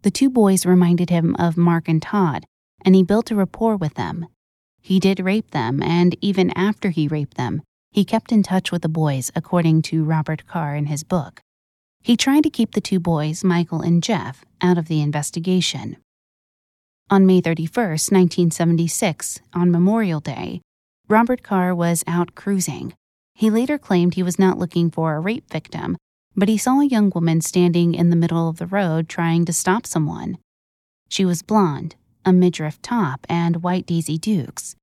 The 0.02 0.10
two 0.10 0.28
boys 0.28 0.66
reminded 0.66 1.10
him 1.10 1.34
of 1.38 1.56
Mark 1.56 1.88
and 1.88 2.02
Todd, 2.02 2.44
and 2.84 2.94
he 2.94 3.02
built 3.02 3.30
a 3.30 3.34
rapport 3.34 3.76
with 3.76 3.94
them. 3.94 4.26
He 4.80 5.00
did 5.00 5.18
rape 5.18 5.50
them, 5.50 5.82
and 5.82 6.16
even 6.20 6.50
after 6.56 6.90
he 6.90 7.08
raped 7.08 7.36
them, 7.36 7.62
he 7.90 8.04
kept 8.04 8.30
in 8.30 8.42
touch 8.42 8.70
with 8.70 8.82
the 8.82 8.88
boys, 8.88 9.30
according 9.34 9.82
to 9.82 10.04
Robert 10.04 10.46
Carr 10.46 10.76
in 10.76 10.86
his 10.86 11.02
book. 11.02 11.40
He 12.02 12.16
tried 12.16 12.44
to 12.44 12.50
keep 12.50 12.72
the 12.72 12.80
two 12.80 13.00
boys, 13.00 13.42
Michael 13.42 13.80
and 13.80 14.02
Jeff, 14.02 14.44
out 14.60 14.78
of 14.78 14.86
the 14.86 15.00
investigation. 15.00 15.96
On 17.10 17.26
May 17.26 17.40
31, 17.40 17.72
1976, 17.72 19.40
on 19.54 19.70
Memorial 19.70 20.20
Day, 20.20 20.60
Robert 21.08 21.42
Carr 21.42 21.74
was 21.74 22.04
out 22.06 22.34
cruising. 22.34 22.92
He 23.38 23.50
later 23.50 23.78
claimed 23.78 24.14
he 24.14 24.24
was 24.24 24.36
not 24.36 24.58
looking 24.58 24.90
for 24.90 25.14
a 25.14 25.20
rape 25.20 25.48
victim, 25.48 25.96
but 26.34 26.48
he 26.48 26.58
saw 26.58 26.80
a 26.80 26.86
young 26.86 27.12
woman 27.14 27.40
standing 27.40 27.94
in 27.94 28.10
the 28.10 28.16
middle 28.16 28.48
of 28.48 28.56
the 28.56 28.66
road 28.66 29.08
trying 29.08 29.44
to 29.44 29.52
stop 29.52 29.86
someone. 29.86 30.38
She 31.08 31.24
was 31.24 31.42
blonde, 31.42 31.94
a 32.24 32.32
midriff 32.32 32.82
top, 32.82 33.24
and 33.28 33.62
white 33.62 33.86
Daisy 33.86 34.18
Dukes. 34.18 34.74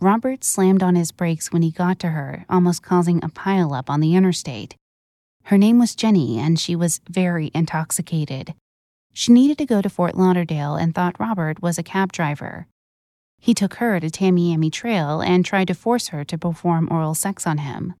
Robert 0.00 0.42
slammed 0.42 0.82
on 0.82 0.94
his 0.94 1.12
brakes 1.12 1.52
when 1.52 1.60
he 1.60 1.70
got 1.70 1.98
to 1.98 2.08
her, 2.08 2.46
almost 2.48 2.82
causing 2.82 3.22
a 3.22 3.28
pileup 3.28 3.90
on 3.90 4.00
the 4.00 4.14
interstate. 4.14 4.74
Her 5.44 5.58
name 5.58 5.78
was 5.78 5.94
Jenny, 5.94 6.38
and 6.38 6.58
she 6.58 6.74
was 6.74 7.02
very 7.10 7.50
intoxicated. 7.54 8.54
She 9.12 9.34
needed 9.34 9.58
to 9.58 9.66
go 9.66 9.82
to 9.82 9.90
Fort 9.90 10.14
Lauderdale 10.14 10.76
and 10.76 10.94
thought 10.94 11.20
Robert 11.20 11.60
was 11.60 11.76
a 11.76 11.82
cab 11.82 12.10
driver. 12.10 12.66
He 13.42 13.54
took 13.54 13.74
her 13.74 13.98
to 13.98 14.08
Tamiami 14.08 14.70
Trail 14.70 15.20
and 15.20 15.44
tried 15.44 15.66
to 15.66 15.74
force 15.74 16.08
her 16.08 16.22
to 16.24 16.38
perform 16.38 16.88
oral 16.92 17.12
sex 17.16 17.44
on 17.44 17.58
him. 17.58 17.94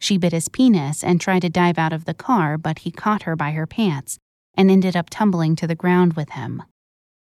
She 0.00 0.18
bit 0.18 0.32
his 0.32 0.48
penis 0.48 1.04
and 1.04 1.20
tried 1.20 1.42
to 1.42 1.48
dive 1.48 1.78
out 1.78 1.92
of 1.92 2.06
the 2.06 2.12
car, 2.12 2.58
but 2.58 2.80
he 2.80 2.90
caught 2.90 3.22
her 3.22 3.36
by 3.36 3.52
her 3.52 3.68
pants 3.68 4.18
and 4.56 4.68
ended 4.68 4.96
up 4.96 5.08
tumbling 5.08 5.54
to 5.54 5.68
the 5.68 5.76
ground 5.76 6.14
with 6.14 6.30
him. 6.30 6.64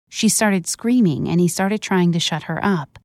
She 0.08 0.28
started 0.28 0.68
screaming 0.68 1.28
and 1.28 1.40
he 1.40 1.48
started 1.48 1.82
trying 1.82 2.12
to 2.12 2.20
shut 2.20 2.44
her 2.44 2.64
up, 2.64 3.00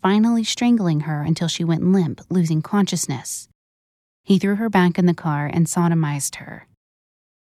finally 0.00 0.44
strangling 0.44 1.00
her 1.00 1.22
until 1.22 1.48
she 1.48 1.64
went 1.64 1.82
limp, 1.82 2.20
losing 2.30 2.62
consciousness. 2.62 3.48
He 4.22 4.38
threw 4.38 4.54
her 4.54 4.70
back 4.70 5.00
in 5.00 5.06
the 5.06 5.14
car 5.14 5.50
and 5.52 5.66
sodomized 5.66 6.36
her. 6.36 6.68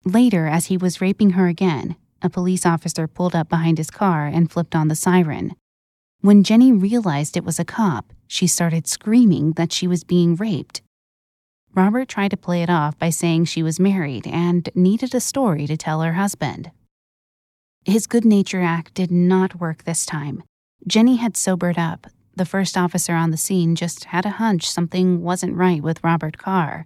Later, 0.06 0.46
as 0.46 0.68
he 0.68 0.78
was 0.78 1.02
raping 1.02 1.32
her 1.32 1.48
again, 1.48 1.96
a 2.22 2.30
police 2.30 2.64
officer 2.64 3.08
pulled 3.08 3.34
up 3.34 3.50
behind 3.50 3.80
his 3.80 3.90
car 3.90 4.28
and 4.28 4.52
flipped 4.52 4.76
on 4.76 4.88
the 4.88 4.96
siren. 4.96 5.56
When 6.24 6.44
Jenny 6.46 6.72
realized 6.72 7.36
it 7.36 7.44
was 7.44 7.60
a 7.60 7.66
cop, 7.66 8.14
she 8.28 8.48
started 8.48 8.88
screaming 8.88 9.52
that 9.58 9.74
she 9.74 9.88
was 9.88 10.06
being 10.06 10.38
raped. 10.38 10.82
Robert 11.76 12.08
tried 12.08 12.32
to 12.32 12.38
play 12.38 12.64
it 12.64 12.70
off 12.70 12.98
by 12.98 13.10
saying 13.10 13.44
she 13.44 13.62
was 13.62 13.78
married 13.78 14.26
and 14.26 14.70
needed 14.74 15.14
a 15.14 15.20
story 15.20 15.68
to 15.68 15.76
tell 15.76 16.02
her 16.02 16.14
husband. 16.14 16.72
His 17.84 18.08
good 18.08 18.24
nature 18.24 18.62
act 18.62 18.94
did 18.94 19.12
not 19.12 19.60
work 19.60 19.84
this 19.84 20.06
time. 20.06 20.44
Jenny 20.88 21.18
had 21.18 21.36
sobered 21.36 21.78
up, 21.78 22.08
the 22.34 22.46
first 22.46 22.78
officer 22.78 23.16
on 23.16 23.32
the 23.32 23.36
scene 23.36 23.76
just 23.76 24.06
had 24.06 24.26
a 24.26 24.40
hunch 24.40 24.70
something 24.70 25.24
wasn't 25.24 25.58
right 25.58 25.84
with 25.84 26.02
Robert 26.06 26.38
Carr, 26.38 26.86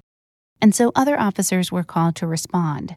and 0.59 0.73
so 0.73 0.91
other 0.95 1.19
officers 1.19 1.71
were 1.71 1.83
called 1.83 2.15
to 2.15 2.25
respond. 2.25 2.95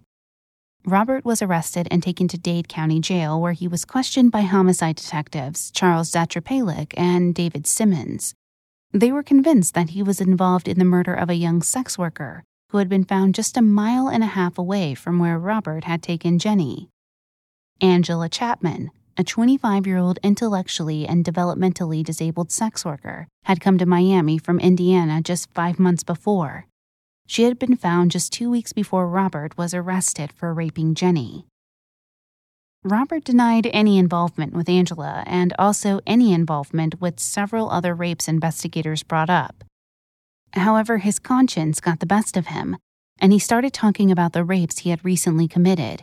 Robert 0.87 1.27
was 1.27 1.43
arrested 1.43 1.87
and 1.91 2.03
taken 2.03 2.27
to 2.29 2.39
Dade 2.39 2.69
County 2.69 3.01
Jail, 3.01 3.41
where 3.41 3.53
he 3.53 3.69
was 3.69 3.85
questioned 3.85 4.33
by 4.33 4.41
homicide 4.43 4.97
detectives 4.97 5.71
Charles 5.71 6.11
Zatrepalek 6.11 6.95
and 6.97 7.35
David 7.35 7.67
Simmons. 7.67 8.35
They 8.91 9.13
were 9.13 9.23
convinced 9.23 9.75
that 9.75 9.91
he 9.91 10.03
was 10.03 10.21
involved 10.21 10.67
in 10.67 10.79
the 10.79 10.85
murder 10.85 11.15
of 11.15 11.29
a 11.29 11.35
young 11.35 11.61
sex 11.61 11.99
worker 11.99 12.45
who 12.71 12.79
had 12.79 12.89
been 12.89 13.05
found 13.05 13.35
just 13.35 13.57
a 13.57 13.63
mile 13.63 14.09
and 14.09 14.23
a 14.23 14.29
half 14.29 14.57
away 14.57 14.95
from 14.95 15.19
where 15.19 15.39
Robert 15.39 15.85
had 15.85 16.03
taken 16.03 16.39
Jenny. 16.39 16.89
Angela 17.83 18.29
Chapman, 18.29 18.91
a 19.19 19.25
25 19.25 19.87
year 19.87 19.99
old 19.99 20.19
intellectually 20.23 21.07
and 21.07 21.25
developmentally 21.25 22.03
disabled 22.03 22.51
sex 22.51 22.85
worker, 22.87 23.29
had 23.45 23.61
come 23.61 23.77
to 23.77 23.87
Miami 23.87 24.39
from 24.39 24.59
Indiana 24.59 25.21
just 25.21 25.53
five 25.53 25.79
months 25.79 26.03
before. 26.03 26.67
She 27.31 27.45
had 27.45 27.61
been 27.61 27.77
found 27.77 28.11
just 28.11 28.33
two 28.33 28.51
weeks 28.51 28.73
before 28.73 29.07
Robert 29.07 29.57
was 29.57 29.73
arrested 29.73 30.33
for 30.33 30.53
raping 30.53 30.97
Jenny. 30.97 31.47
Robert 32.83 33.23
denied 33.23 33.71
any 33.73 33.99
involvement 33.99 34.53
with 34.53 34.69
Angela 34.69 35.23
and 35.29 35.53
also 35.57 36.01
any 36.09 36.33
involvement 36.33 37.01
with 37.01 37.21
several 37.21 37.71
other 37.71 37.95
rapes 37.95 38.27
investigators 38.27 39.05
brought 39.05 39.31
up. 39.31 39.63
However, 40.55 40.99
his 40.99 41.21
conscience 41.21 41.79
got 41.79 42.01
the 42.01 42.05
best 42.05 42.37
of 42.37 42.49
him, 42.49 42.77
and 43.21 43.33
he 43.33 43.39
started 43.39 43.73
talking 43.73 44.11
about 44.11 44.33
the 44.33 44.43
rapes 44.43 44.81
he 44.81 44.91
had 44.91 45.05
recently 45.05 45.47
committed. 45.47 46.03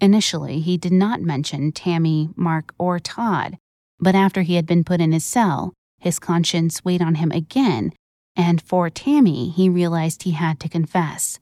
Initially, 0.00 0.58
he 0.58 0.76
did 0.76 0.92
not 0.92 1.22
mention 1.22 1.70
Tammy, 1.70 2.30
Mark, 2.34 2.74
or 2.76 2.98
Todd, 2.98 3.56
but 4.00 4.16
after 4.16 4.42
he 4.42 4.56
had 4.56 4.66
been 4.66 4.82
put 4.82 5.00
in 5.00 5.12
his 5.12 5.24
cell, 5.24 5.74
his 6.00 6.18
conscience 6.18 6.84
weighed 6.84 7.02
on 7.02 7.14
him 7.14 7.30
again, 7.30 7.92
and 8.36 8.62
for 8.62 8.90
Tammy, 8.90 9.50
he 9.50 9.68
realized 9.68 10.22
he 10.22 10.32
had 10.32 10.60
to 10.60 10.68
confess. 10.68 11.38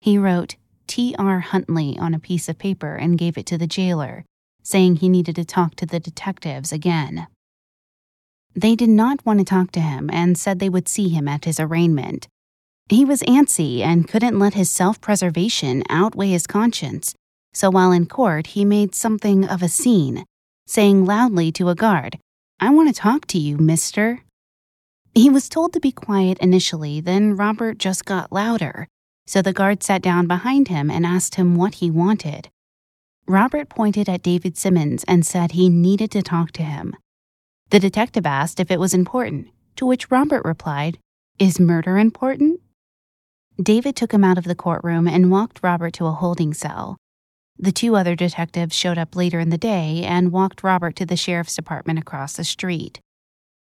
He 0.00 0.18
wrote 0.18 0.56
T.R. 0.86 1.40
Huntley 1.40 1.98
on 1.98 2.14
a 2.14 2.18
piece 2.18 2.48
of 2.48 2.58
paper 2.58 2.96
and 2.96 3.18
gave 3.18 3.38
it 3.38 3.46
to 3.46 3.58
the 3.58 3.66
jailer, 3.66 4.24
saying 4.62 4.96
he 4.96 5.08
needed 5.08 5.36
to 5.36 5.44
talk 5.44 5.76
to 5.76 5.86
the 5.86 6.00
detectives 6.00 6.72
again. 6.72 7.26
They 8.54 8.74
did 8.74 8.88
not 8.88 9.24
want 9.24 9.38
to 9.38 9.44
talk 9.44 9.70
to 9.72 9.80
him 9.80 10.10
and 10.12 10.36
said 10.36 10.58
they 10.58 10.68
would 10.68 10.88
see 10.88 11.08
him 11.08 11.28
at 11.28 11.44
his 11.44 11.60
arraignment. 11.60 12.26
He 12.88 13.04
was 13.04 13.22
antsy 13.22 13.80
and 13.80 14.08
couldn't 14.08 14.38
let 14.38 14.54
his 14.54 14.68
self 14.68 15.00
preservation 15.00 15.84
outweigh 15.88 16.30
his 16.30 16.48
conscience, 16.48 17.14
so 17.52 17.70
while 17.70 17.92
in 17.92 18.06
court, 18.06 18.48
he 18.48 18.64
made 18.64 18.94
something 18.94 19.44
of 19.46 19.62
a 19.62 19.68
scene, 19.68 20.24
saying 20.66 21.04
loudly 21.04 21.52
to 21.52 21.68
a 21.68 21.74
guard, 21.74 22.18
I 22.58 22.70
want 22.70 22.88
to 22.88 23.00
talk 23.00 23.26
to 23.26 23.38
you, 23.38 23.56
mister. 23.58 24.22
He 25.14 25.28
was 25.28 25.48
told 25.48 25.72
to 25.72 25.80
be 25.80 25.92
quiet 25.92 26.38
initially, 26.38 27.00
then 27.00 27.36
Robert 27.36 27.78
just 27.78 28.04
got 28.04 28.30
louder, 28.30 28.86
so 29.26 29.42
the 29.42 29.52
guard 29.52 29.82
sat 29.82 30.02
down 30.02 30.26
behind 30.26 30.68
him 30.68 30.90
and 30.90 31.04
asked 31.04 31.34
him 31.34 31.56
what 31.56 31.74
he 31.74 31.90
wanted. 31.90 32.48
Robert 33.26 33.68
pointed 33.68 34.08
at 34.08 34.22
David 34.22 34.56
Simmons 34.56 35.04
and 35.06 35.26
said 35.26 35.52
he 35.52 35.68
needed 35.68 36.10
to 36.12 36.22
talk 36.22 36.52
to 36.52 36.62
him. 36.62 36.96
The 37.70 37.80
detective 37.80 38.26
asked 38.26 38.60
if 38.60 38.70
it 38.70 38.80
was 38.80 38.94
important, 38.94 39.48
to 39.76 39.86
which 39.86 40.10
Robert 40.10 40.44
replied, 40.44 40.98
Is 41.38 41.60
murder 41.60 41.98
important? 41.98 42.60
David 43.60 43.94
took 43.96 44.12
him 44.12 44.24
out 44.24 44.38
of 44.38 44.44
the 44.44 44.54
courtroom 44.54 45.06
and 45.06 45.30
walked 45.30 45.60
Robert 45.62 45.92
to 45.94 46.06
a 46.06 46.12
holding 46.12 46.54
cell. 46.54 46.96
The 47.58 47.72
two 47.72 47.94
other 47.94 48.16
detectives 48.16 48.74
showed 48.74 48.98
up 48.98 49.14
later 49.14 49.38
in 49.38 49.50
the 49.50 49.58
day 49.58 50.02
and 50.04 50.32
walked 50.32 50.62
Robert 50.62 50.96
to 50.96 51.06
the 51.06 51.16
sheriff's 51.16 51.56
department 51.56 51.98
across 51.98 52.32
the 52.32 52.44
street. 52.44 53.00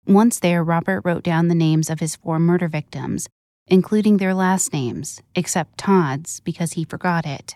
Once 0.05 0.39
there, 0.39 0.63
Robert 0.63 1.01
wrote 1.05 1.23
down 1.23 1.47
the 1.47 1.55
names 1.55 1.89
of 1.89 1.99
his 1.99 2.15
four 2.15 2.37
murder 2.39 2.67
victims, 2.67 3.29
including 3.67 4.17
their 4.17 4.33
last 4.33 4.73
names, 4.73 5.21
except 5.35 5.77
Todd's 5.77 6.41
because 6.41 6.73
he 6.73 6.83
forgot 6.83 7.25
it. 7.25 7.55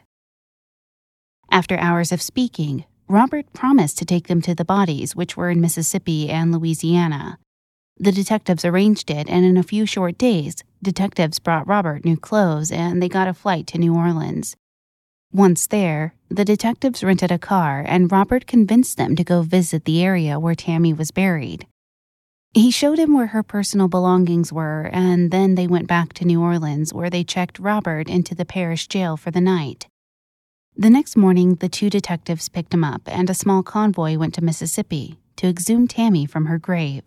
After 1.52 1.78
hours 1.78 2.12
of 2.12 2.22
speaking, 2.22 2.86
Robert 3.10 3.52
promised 3.54 3.98
to 3.98 4.06
take 4.06 4.28
them 4.28 4.42
to 4.42 4.56
the 4.56 4.66
bodies, 4.66 5.16
which 5.16 5.36
were 5.36 5.50
in 5.50 5.62
Mississippi 5.62 6.30
and 6.30 6.52
Louisiana. 6.52 7.38
The 7.98 8.12
detectives 8.12 8.64
arranged 8.64 9.10
it, 9.10 9.30
and 9.30 9.46
in 9.46 9.58
a 9.58 9.64
few 9.64 9.86
short 9.86 10.18
days, 10.18 10.56
detectives 10.84 11.40
brought 11.40 11.68
Robert 11.68 12.06
new 12.06 12.18
clothes 12.18 12.72
and 12.72 13.02
they 13.02 13.10
got 13.10 13.28
a 13.28 13.34
flight 13.34 13.66
to 13.68 13.78
New 13.78 13.96
Orleans. 13.96 14.56
Once 15.34 15.68
there, 15.68 16.14
the 16.30 16.46
detectives 16.46 17.04
rented 17.04 17.32
a 17.32 17.40
car 17.40 17.84
and 17.86 18.12
Robert 18.12 18.48
convinced 18.48 18.98
them 18.98 19.16
to 19.16 19.24
go 19.24 19.42
visit 19.42 19.86
the 19.86 20.04
area 20.04 20.40
where 20.40 20.56
Tammy 20.56 20.94
was 20.94 21.12
buried. 21.12 21.66
He 22.54 22.72
showed 22.72 22.98
him 22.98 23.14
where 23.14 23.28
her 23.28 23.44
personal 23.44 23.88
belongings 23.88 24.52
were, 24.52 24.90
and 24.92 25.32
then 25.32 25.56
they 25.56 25.68
went 25.68 25.88
back 25.88 26.14
to 26.14 26.26
New 26.26 26.42
Orleans 26.42 26.94
where 26.94 27.10
they 27.10 27.24
checked 27.24 27.60
Robert 27.60 28.10
into 28.10 28.34
the 28.34 28.46
parish 28.46 28.88
jail 28.88 29.18
for 29.18 29.32
the 29.32 29.42
night. 29.42 29.88
The 30.76 30.90
next 30.90 31.16
morning, 31.16 31.56
the 31.56 31.70
two 31.70 31.90
detectives 31.90 32.50
picked 32.50 32.74
him 32.74 32.84
up, 32.84 33.02
and 33.06 33.30
a 33.30 33.34
small 33.34 33.64
convoy 33.64 34.18
went 34.18 34.34
to 34.36 34.44
Mississippi 34.44 35.18
to 35.38 35.48
exhume 35.48 35.88
Tammy 35.88 36.26
from 36.26 36.46
her 36.46 36.58
grave. 36.58 37.04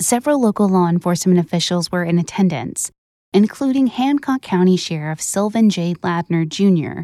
Several 0.00 0.40
local 0.40 0.68
law 0.68 0.88
enforcement 0.88 1.38
officials 1.38 1.92
were 1.92 2.04
in 2.04 2.18
attendance, 2.18 2.90
including 3.32 3.86
Hancock 3.86 4.42
County 4.42 4.76
Sheriff 4.76 5.20
Sylvan 5.20 5.70
J. 5.70 5.94
Ladner 5.94 6.48
Jr. 6.48 7.02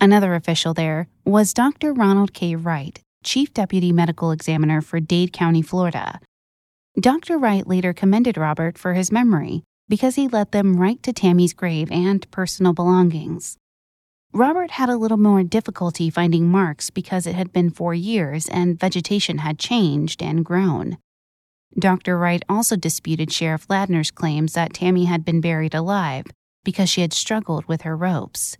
Another 0.00 0.34
official 0.34 0.74
there 0.74 1.08
was 1.24 1.52
Dr. 1.52 1.92
Ronald 1.92 2.32
K. 2.32 2.56
Wright, 2.56 3.00
Chief 3.22 3.52
Deputy 3.54 3.92
Medical 3.92 4.30
Examiner 4.30 4.80
for 4.80 5.00
Dade 5.00 5.32
County, 5.32 5.62
Florida. 5.62 6.20
Dr. 7.00 7.38
Wright 7.38 7.66
later 7.66 7.92
commended 7.92 8.36
Robert 8.36 8.76
for 8.76 8.94
his 8.94 9.10
memory 9.10 9.62
because 9.88 10.14
he 10.14 10.28
led 10.28 10.52
them 10.52 10.76
right 10.76 11.02
to 11.02 11.12
Tammy's 11.12 11.52
grave 11.52 11.90
and 11.90 12.30
personal 12.30 12.72
belongings. 12.72 13.56
Robert 14.34 14.72
had 14.72 14.88
a 14.88 14.96
little 14.96 15.18
more 15.18 15.42
difficulty 15.42 16.08
finding 16.08 16.48
marks 16.48 16.88
because 16.90 17.26
it 17.26 17.34
had 17.34 17.52
been 17.52 17.70
four 17.70 17.92
years 17.94 18.48
and 18.48 18.80
vegetation 18.80 19.38
had 19.38 19.58
changed 19.58 20.22
and 20.22 20.44
grown. 20.44 20.96
Dr. 21.78 22.18
Wright 22.18 22.42
also 22.48 22.76
disputed 22.76 23.32
Sheriff 23.32 23.66
Ladner's 23.68 24.10
claims 24.10 24.54
that 24.54 24.74
Tammy 24.74 25.04
had 25.04 25.24
been 25.24 25.40
buried 25.40 25.74
alive 25.74 26.26
because 26.64 26.88
she 26.88 27.00
had 27.00 27.12
struggled 27.12 27.66
with 27.66 27.82
her 27.82 27.96
ropes. 27.96 28.56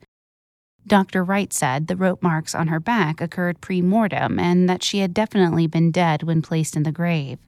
Dr. 0.87 1.23
Wright 1.25 1.53
said 1.53 1.87
the 1.87 1.97
rope 1.97 2.23
marks 2.23 2.55
on 2.55 2.69
her 2.69 2.81
back 2.81 3.21
occurred 3.21 3.61
pre 3.61 3.81
mortem 3.81 4.39
and 4.39 4.69
that 4.69 4.83
she 4.83 4.99
had 4.99 5.15
definitely 5.15 5.67
been 5.67 5.91
dead 5.91 6.23
when 6.23 6.43
placed 6.43 6.77
in 6.77 6.83
the 6.83 6.93
grave. 6.93 7.39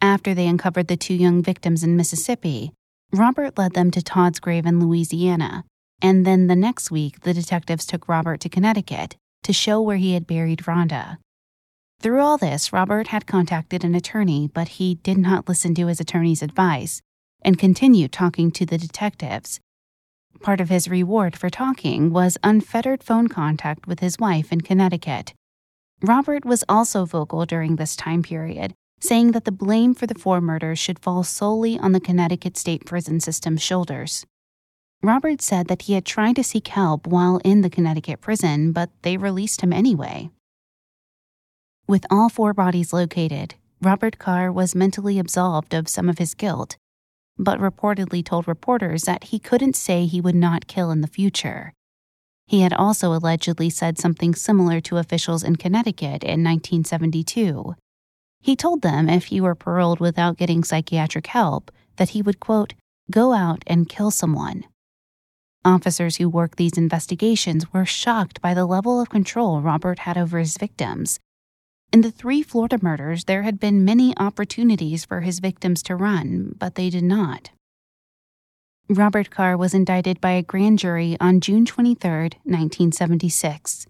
After 0.00 0.34
they 0.34 0.46
uncovered 0.46 0.88
the 0.88 0.96
two 0.96 1.14
young 1.14 1.42
victims 1.42 1.82
in 1.82 1.96
Mississippi, 1.96 2.72
Robert 3.12 3.58
led 3.58 3.74
them 3.74 3.90
to 3.90 4.02
Todd's 4.02 4.38
grave 4.38 4.66
in 4.66 4.78
Louisiana 4.80 5.64
and 6.00 6.24
then 6.24 6.46
the 6.46 6.56
next 6.56 6.90
week, 6.90 7.20
the 7.20 7.34
detectives 7.34 7.86
took 7.86 8.08
Robert 8.08 8.40
to 8.40 8.48
Connecticut 8.48 9.16
to 9.42 9.52
show 9.52 9.80
where 9.80 9.96
he 9.96 10.14
had 10.14 10.26
buried 10.26 10.60
Rhonda. 10.60 11.18
Through 12.00 12.20
all 12.20 12.38
this, 12.38 12.72
Robert 12.72 13.08
had 13.08 13.26
contacted 13.26 13.82
an 13.82 13.94
attorney, 13.94 14.48
but 14.52 14.68
he 14.68 14.96
did 14.96 15.18
not 15.18 15.48
listen 15.48 15.74
to 15.74 15.86
his 15.88 15.98
attorney's 15.98 16.42
advice 16.42 17.00
and 17.42 17.58
continued 17.58 18.12
talking 18.12 18.52
to 18.52 18.64
the 18.64 18.78
detectives. 18.78 19.58
Part 20.40 20.60
of 20.60 20.68
his 20.68 20.88
reward 20.88 21.36
for 21.36 21.50
talking 21.50 22.12
was 22.12 22.38
unfettered 22.44 23.02
phone 23.02 23.28
contact 23.28 23.86
with 23.86 24.00
his 24.00 24.18
wife 24.18 24.52
in 24.52 24.60
Connecticut. 24.60 25.34
Robert 26.02 26.44
was 26.44 26.64
also 26.68 27.04
vocal 27.04 27.44
during 27.44 27.76
this 27.76 27.96
time 27.96 28.22
period, 28.22 28.72
saying 29.00 29.32
that 29.32 29.44
the 29.44 29.52
blame 29.52 29.94
for 29.94 30.06
the 30.06 30.14
four 30.14 30.40
murders 30.40 30.78
should 30.78 30.98
fall 30.98 31.24
solely 31.24 31.78
on 31.78 31.92
the 31.92 32.00
Connecticut 32.00 32.56
state 32.56 32.84
prison 32.86 33.20
system's 33.20 33.62
shoulders. 33.62 34.24
Robert 35.02 35.40
said 35.40 35.68
that 35.68 35.82
he 35.82 35.94
had 35.94 36.04
tried 36.04 36.36
to 36.36 36.44
seek 36.44 36.68
help 36.68 37.06
while 37.06 37.40
in 37.44 37.62
the 37.62 37.70
Connecticut 37.70 38.20
prison, 38.20 38.72
but 38.72 38.90
they 39.02 39.16
released 39.16 39.60
him 39.60 39.72
anyway. 39.72 40.30
With 41.86 42.04
all 42.10 42.28
four 42.28 42.52
bodies 42.52 42.92
located, 42.92 43.54
Robert 43.80 44.18
Carr 44.18 44.50
was 44.50 44.74
mentally 44.74 45.18
absolved 45.18 45.72
of 45.72 45.88
some 45.88 46.08
of 46.08 46.18
his 46.18 46.34
guilt, 46.34 46.76
but 47.38 47.60
reportedly 47.60 48.24
told 48.24 48.48
reporters 48.48 49.04
that 49.04 49.24
he 49.24 49.38
couldn't 49.38 49.76
say 49.76 50.06
he 50.06 50.20
would 50.20 50.34
not 50.34 50.66
kill 50.66 50.90
in 50.90 51.00
the 51.00 51.06
future. 51.06 51.72
He 52.46 52.62
had 52.62 52.72
also 52.72 53.12
allegedly 53.12 53.70
said 53.70 53.98
something 53.98 54.34
similar 54.34 54.80
to 54.80 54.96
officials 54.96 55.44
in 55.44 55.56
Connecticut 55.56 56.24
in 56.24 56.42
1972. 56.42 57.74
He 58.40 58.56
told 58.56 58.82
them 58.82 59.08
if 59.08 59.26
he 59.26 59.40
were 59.40 59.54
paroled 59.54 60.00
without 60.00 60.36
getting 60.38 60.64
psychiatric 60.64 61.26
help, 61.26 61.70
that 61.96 62.10
he 62.10 62.22
would, 62.22 62.40
quote, 62.40 62.74
go 63.10 63.32
out 63.32 63.62
and 63.66 63.88
kill 63.88 64.10
someone. 64.10 64.64
Officers 65.64 66.16
who 66.16 66.28
worked 66.28 66.56
these 66.56 66.78
investigations 66.78 67.72
were 67.72 67.84
shocked 67.84 68.40
by 68.40 68.54
the 68.54 68.64
level 68.64 69.00
of 69.00 69.10
control 69.10 69.60
Robert 69.60 70.00
had 70.00 70.16
over 70.16 70.38
his 70.38 70.56
victims. 70.56 71.18
In 71.90 72.02
the 72.02 72.10
three 72.10 72.42
Florida 72.42 72.78
murders, 72.82 73.24
there 73.24 73.44
had 73.44 73.58
been 73.58 73.84
many 73.84 74.14
opportunities 74.18 75.06
for 75.06 75.22
his 75.22 75.38
victims 75.38 75.82
to 75.84 75.96
run, 75.96 76.54
but 76.58 76.74
they 76.74 76.90
did 76.90 77.04
not. 77.04 77.50
Robert 78.90 79.30
Carr 79.30 79.56
was 79.56 79.72
indicted 79.72 80.20
by 80.20 80.32
a 80.32 80.42
grand 80.42 80.78
jury 80.78 81.16
on 81.18 81.40
June 81.40 81.64
23, 81.64 82.10
1976. 82.44 83.86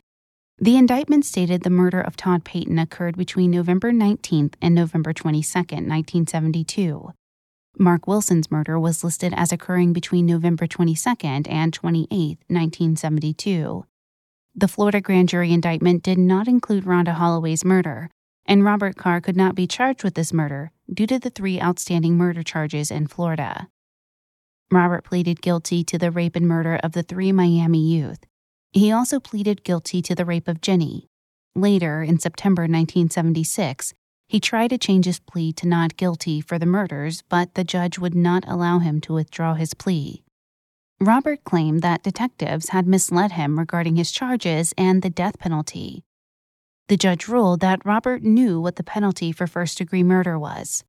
The 0.60 0.76
indictment 0.76 1.24
stated 1.24 1.62
the 1.62 1.70
murder 1.70 2.00
of 2.00 2.16
Todd 2.16 2.44
Payton 2.44 2.78
occurred 2.78 3.16
between 3.16 3.50
November 3.50 3.90
19th 3.92 4.54
and 4.62 4.74
November 4.76 5.12
22, 5.12 5.58
1972. 5.58 7.12
Mark 7.78 8.06
Wilson's 8.06 8.50
murder 8.50 8.78
was 8.78 9.04
listed 9.04 9.32
as 9.36 9.52
occurring 9.52 9.92
between 9.92 10.26
November 10.26 10.66
22nd 10.66 11.48
and 11.48 11.72
28, 11.72 12.38
1972. 12.48 13.84
The 14.58 14.66
Florida 14.66 15.00
grand 15.00 15.28
jury 15.28 15.52
indictment 15.52 16.02
did 16.02 16.18
not 16.18 16.48
include 16.48 16.82
Rhonda 16.82 17.12
Holloway's 17.12 17.64
murder, 17.64 18.10
and 18.44 18.64
Robert 18.64 18.96
Carr 18.96 19.20
could 19.20 19.36
not 19.36 19.54
be 19.54 19.68
charged 19.68 20.02
with 20.02 20.14
this 20.14 20.32
murder 20.32 20.72
due 20.92 21.06
to 21.06 21.20
the 21.20 21.30
three 21.30 21.60
outstanding 21.60 22.16
murder 22.16 22.42
charges 22.42 22.90
in 22.90 23.06
Florida. 23.06 23.68
Robert 24.72 25.04
pleaded 25.04 25.42
guilty 25.42 25.84
to 25.84 25.96
the 25.96 26.10
rape 26.10 26.34
and 26.34 26.48
murder 26.48 26.74
of 26.82 26.90
the 26.90 27.04
three 27.04 27.30
Miami 27.30 27.78
youth. 27.78 28.24
He 28.72 28.90
also 28.90 29.20
pleaded 29.20 29.62
guilty 29.62 30.02
to 30.02 30.16
the 30.16 30.24
rape 30.24 30.48
of 30.48 30.60
Jenny. 30.60 31.06
Later, 31.54 32.02
in 32.02 32.18
September 32.18 32.62
1976, 32.62 33.94
he 34.26 34.40
tried 34.40 34.70
to 34.70 34.78
change 34.78 35.04
his 35.04 35.20
plea 35.20 35.52
to 35.52 35.68
not 35.68 35.96
guilty 35.96 36.40
for 36.40 36.58
the 36.58 36.66
murders, 36.66 37.22
but 37.28 37.54
the 37.54 37.62
judge 37.62 37.96
would 37.96 38.16
not 38.16 38.42
allow 38.48 38.80
him 38.80 39.00
to 39.02 39.14
withdraw 39.14 39.54
his 39.54 39.72
plea. 39.72 40.24
Robert 41.00 41.44
claimed 41.44 41.80
that 41.82 42.02
detectives 42.02 42.70
had 42.70 42.86
misled 42.86 43.32
him 43.32 43.56
regarding 43.56 43.94
his 43.94 44.10
charges 44.10 44.74
and 44.76 45.00
the 45.00 45.10
death 45.10 45.38
penalty. 45.38 46.02
The 46.88 46.96
judge 46.96 47.28
ruled 47.28 47.60
that 47.60 47.84
Robert 47.84 48.24
knew 48.24 48.60
what 48.60 48.76
the 48.76 48.82
penalty 48.82 49.30
for 49.30 49.46
first 49.46 49.78
degree 49.78 50.02
murder 50.02 50.36
was. 50.36 50.82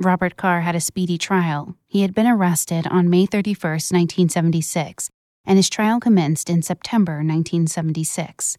Robert 0.00 0.36
Carr 0.36 0.62
had 0.62 0.74
a 0.74 0.80
speedy 0.80 1.16
trial. 1.16 1.76
He 1.86 2.02
had 2.02 2.12
been 2.12 2.26
arrested 2.26 2.88
on 2.88 3.08
May 3.08 3.24
31, 3.26 3.54
1976, 3.54 5.10
and 5.44 5.58
his 5.58 5.70
trial 5.70 6.00
commenced 6.00 6.50
in 6.50 6.62
September 6.62 7.16
1976. 7.16 8.58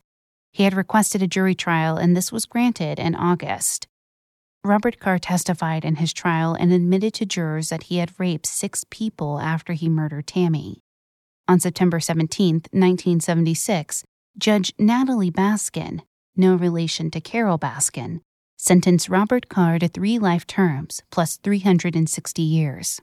He 0.54 0.64
had 0.64 0.74
requested 0.74 1.22
a 1.22 1.28
jury 1.28 1.56
trial, 1.56 1.98
and 1.98 2.16
this 2.16 2.32
was 2.32 2.46
granted 2.46 2.98
in 2.98 3.14
August. 3.14 3.88
Robert 4.66 4.98
Carr 4.98 5.20
testified 5.20 5.84
in 5.84 5.98
his 5.98 6.14
trial 6.14 6.54
and 6.54 6.72
admitted 6.72 7.14
to 7.16 7.26
jurors 7.26 7.68
that 7.68 7.84
he 7.84 7.98
had 7.98 8.18
raped 8.18 8.46
six 8.46 8.86
people 8.90 9.42
after 9.42 9.74
he 9.74 9.90
murdered 9.90 10.28
Tammy. 10.28 10.80
On 11.50 11.60
September 11.60 12.00
17, 12.00 12.56
1976, 12.72 14.06
Judge 14.38 14.74
Natalie 14.80 15.32
Baskin, 15.32 16.00
no 16.38 16.56
relation 16.56 17.12
to 17.12 17.20
Carole 17.20 17.60
Baskin, 17.60 18.22
sentenced 18.56 19.10
Robert 19.10 19.50
Carr 19.50 19.80
to 19.80 19.90
three 19.90 20.18
life 20.18 20.48
terms 20.48 21.02
plus 21.12 21.36
360 21.36 22.42
years. 22.42 23.02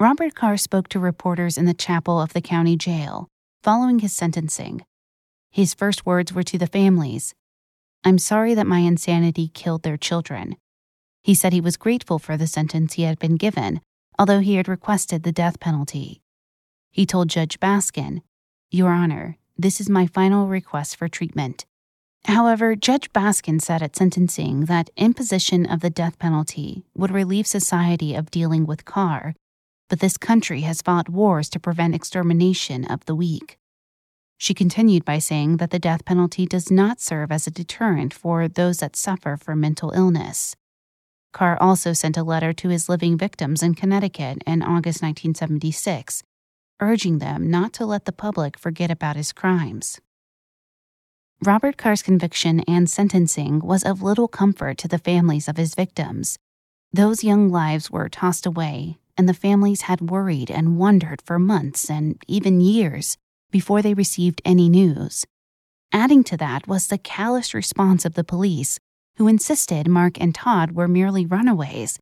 Robert 0.00 0.34
Carr 0.34 0.56
spoke 0.56 0.88
to 0.88 0.98
reporters 0.98 1.58
in 1.58 1.66
the 1.66 1.74
chapel 1.74 2.18
of 2.18 2.32
the 2.32 2.40
county 2.40 2.76
jail 2.76 3.28
following 3.62 3.98
his 3.98 4.14
sentencing. 4.14 4.82
His 5.50 5.74
first 5.74 6.06
words 6.06 6.32
were 6.32 6.42
to 6.44 6.56
the 6.56 6.66
families 6.66 7.34
I'm 8.04 8.18
sorry 8.18 8.54
that 8.54 8.66
my 8.66 8.80
insanity 8.80 9.48
killed 9.48 9.82
their 9.82 9.96
children. 9.96 10.56
He 11.22 11.34
said 11.34 11.52
he 11.52 11.60
was 11.60 11.76
grateful 11.76 12.18
for 12.18 12.36
the 12.36 12.46
sentence 12.46 12.94
he 12.94 13.02
had 13.02 13.18
been 13.18 13.36
given, 13.36 13.80
although 14.18 14.40
he 14.40 14.54
had 14.54 14.68
requested 14.68 15.22
the 15.22 15.32
death 15.32 15.58
penalty. 15.58 16.20
He 16.92 17.04
told 17.04 17.28
Judge 17.28 17.58
Baskin, 17.58 18.22
Your 18.70 18.90
Honor, 18.90 19.36
this 19.58 19.80
is 19.80 19.88
my 19.88 20.06
final 20.06 20.46
request 20.46 20.96
for 20.96 21.08
treatment. 21.08 21.66
However, 22.26 22.74
Judge 22.74 23.12
Baskin 23.12 23.60
said 23.60 23.82
at 23.82 23.96
sentencing 23.96 24.66
that 24.66 24.90
imposition 24.96 25.64
of 25.64 25.80
the 25.80 25.90
death 25.90 26.18
penalty 26.18 26.84
would 26.96 27.10
relieve 27.10 27.46
society 27.46 28.14
of 28.14 28.30
dealing 28.30 28.66
with 28.66 28.84
Carr, 28.84 29.34
but 29.88 30.00
this 30.00 30.16
country 30.16 30.62
has 30.62 30.82
fought 30.82 31.08
wars 31.08 31.48
to 31.50 31.60
prevent 31.60 31.94
extermination 31.94 32.84
of 32.84 33.04
the 33.06 33.14
weak. 33.14 33.58
She 34.38 34.54
continued 34.54 35.04
by 35.04 35.18
saying 35.18 35.56
that 35.56 35.70
the 35.70 35.78
death 35.78 36.04
penalty 36.04 36.46
does 36.46 36.70
not 36.70 37.00
serve 37.00 37.32
as 37.32 37.46
a 37.46 37.50
deterrent 37.50 38.12
for 38.12 38.48
those 38.48 38.78
that 38.78 38.96
suffer 38.96 39.36
from 39.36 39.60
mental 39.60 39.92
illness. 39.92 40.54
Carr 41.32 41.56
also 41.60 41.92
sent 41.92 42.16
a 42.16 42.22
letter 42.22 42.52
to 42.52 42.68
his 42.68 42.88
living 42.88 43.16
victims 43.16 43.62
in 43.62 43.74
Connecticut 43.74 44.42
in 44.46 44.62
August 44.62 45.02
1976, 45.02 46.22
urging 46.80 47.18
them 47.18 47.50
not 47.50 47.72
to 47.74 47.86
let 47.86 48.04
the 48.04 48.12
public 48.12 48.58
forget 48.58 48.90
about 48.90 49.16
his 49.16 49.32
crimes. 49.32 50.00
Robert 51.44 51.76
Carr's 51.76 52.02
conviction 52.02 52.60
and 52.60 52.88
sentencing 52.88 53.60
was 53.60 53.84
of 53.84 54.02
little 54.02 54.28
comfort 54.28 54.78
to 54.78 54.88
the 54.88 54.98
families 54.98 55.48
of 55.48 55.58
his 55.58 55.74
victims. 55.74 56.38
Those 56.92 57.24
young 57.24 57.50
lives 57.50 57.90
were 57.90 58.08
tossed 58.08 58.46
away, 58.46 58.96
and 59.18 59.28
the 59.28 59.34
families 59.34 59.82
had 59.82 60.10
worried 60.10 60.50
and 60.50 60.78
wondered 60.78 61.20
for 61.22 61.38
months 61.38 61.90
and 61.90 62.22
even 62.26 62.60
years 62.60 63.18
before 63.50 63.82
they 63.82 63.94
received 63.94 64.42
any 64.44 64.68
news. 64.68 65.24
Adding 65.92 66.24
to 66.24 66.36
that 66.36 66.66
was 66.66 66.86
the 66.86 66.98
callous 66.98 67.54
response 67.54 68.04
of 68.04 68.14
the 68.14 68.24
police, 68.24 68.78
who 69.16 69.28
insisted 69.28 69.88
Mark 69.88 70.20
and 70.20 70.34
Todd 70.34 70.72
were 70.72 70.88
merely 70.88 71.24
runaways, 71.24 71.98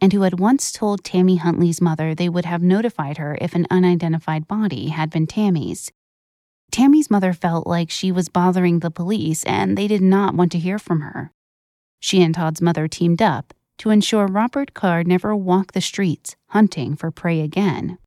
and 0.00 0.12
who 0.12 0.22
had 0.22 0.38
once 0.38 0.72
told 0.72 1.04
Tammy 1.04 1.36
Huntley's 1.36 1.80
mother 1.80 2.14
they 2.14 2.28
would 2.28 2.44
have 2.44 2.62
notified 2.62 3.18
her 3.18 3.36
if 3.40 3.54
an 3.54 3.66
unidentified 3.70 4.46
body 4.46 4.88
had 4.88 5.10
been 5.10 5.26
Tammy's. 5.26 5.90
Tammy's 6.70 7.10
mother 7.10 7.32
felt 7.32 7.66
like 7.66 7.90
she 7.90 8.10
was 8.10 8.28
bothering 8.28 8.80
the 8.80 8.90
police 8.90 9.44
and 9.44 9.76
they 9.76 9.88
did 9.88 10.02
not 10.02 10.34
want 10.34 10.52
to 10.52 10.58
hear 10.58 10.78
from 10.78 11.00
her. 11.00 11.32
She 12.00 12.22
and 12.22 12.34
Todd's 12.34 12.60
mother 12.60 12.88
teamed 12.88 13.22
up 13.22 13.54
to 13.78 13.90
ensure 13.90 14.26
Robert 14.26 14.74
Carr 14.74 15.04
never 15.04 15.34
walked 15.34 15.74
the 15.74 15.80
streets 15.80 16.36
hunting 16.48 16.96
for 16.96 17.10
prey 17.10 17.40
again. 17.40 17.98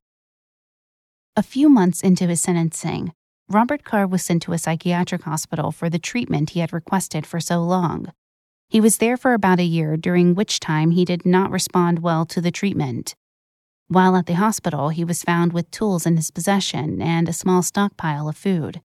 A 1.36 1.42
few 1.44 1.68
months 1.68 2.00
into 2.00 2.26
his 2.26 2.40
sentencing, 2.40 3.12
Robert 3.48 3.84
Carr 3.84 4.06
was 4.06 4.22
sent 4.22 4.42
to 4.42 4.52
a 4.52 4.58
psychiatric 4.58 5.22
hospital 5.22 5.70
for 5.70 5.88
the 5.88 5.98
treatment 5.98 6.50
he 6.50 6.60
had 6.60 6.72
requested 6.72 7.24
for 7.24 7.38
so 7.38 7.62
long. 7.62 8.12
He 8.68 8.80
was 8.80 8.98
there 8.98 9.16
for 9.16 9.32
about 9.32 9.60
a 9.60 9.64
year, 9.64 9.96
during 9.96 10.34
which 10.34 10.58
time 10.58 10.90
he 10.90 11.04
did 11.04 11.24
not 11.24 11.52
respond 11.52 12.00
well 12.00 12.26
to 12.26 12.40
the 12.40 12.50
treatment. 12.50 13.14
While 13.86 14.16
at 14.16 14.26
the 14.26 14.34
hospital, 14.34 14.88
he 14.88 15.04
was 15.04 15.22
found 15.22 15.52
with 15.52 15.70
tools 15.70 16.04
in 16.04 16.16
his 16.16 16.30
possession 16.30 17.00
and 17.00 17.28
a 17.28 17.32
small 17.32 17.62
stockpile 17.62 18.28
of 18.28 18.36
food. 18.36 18.80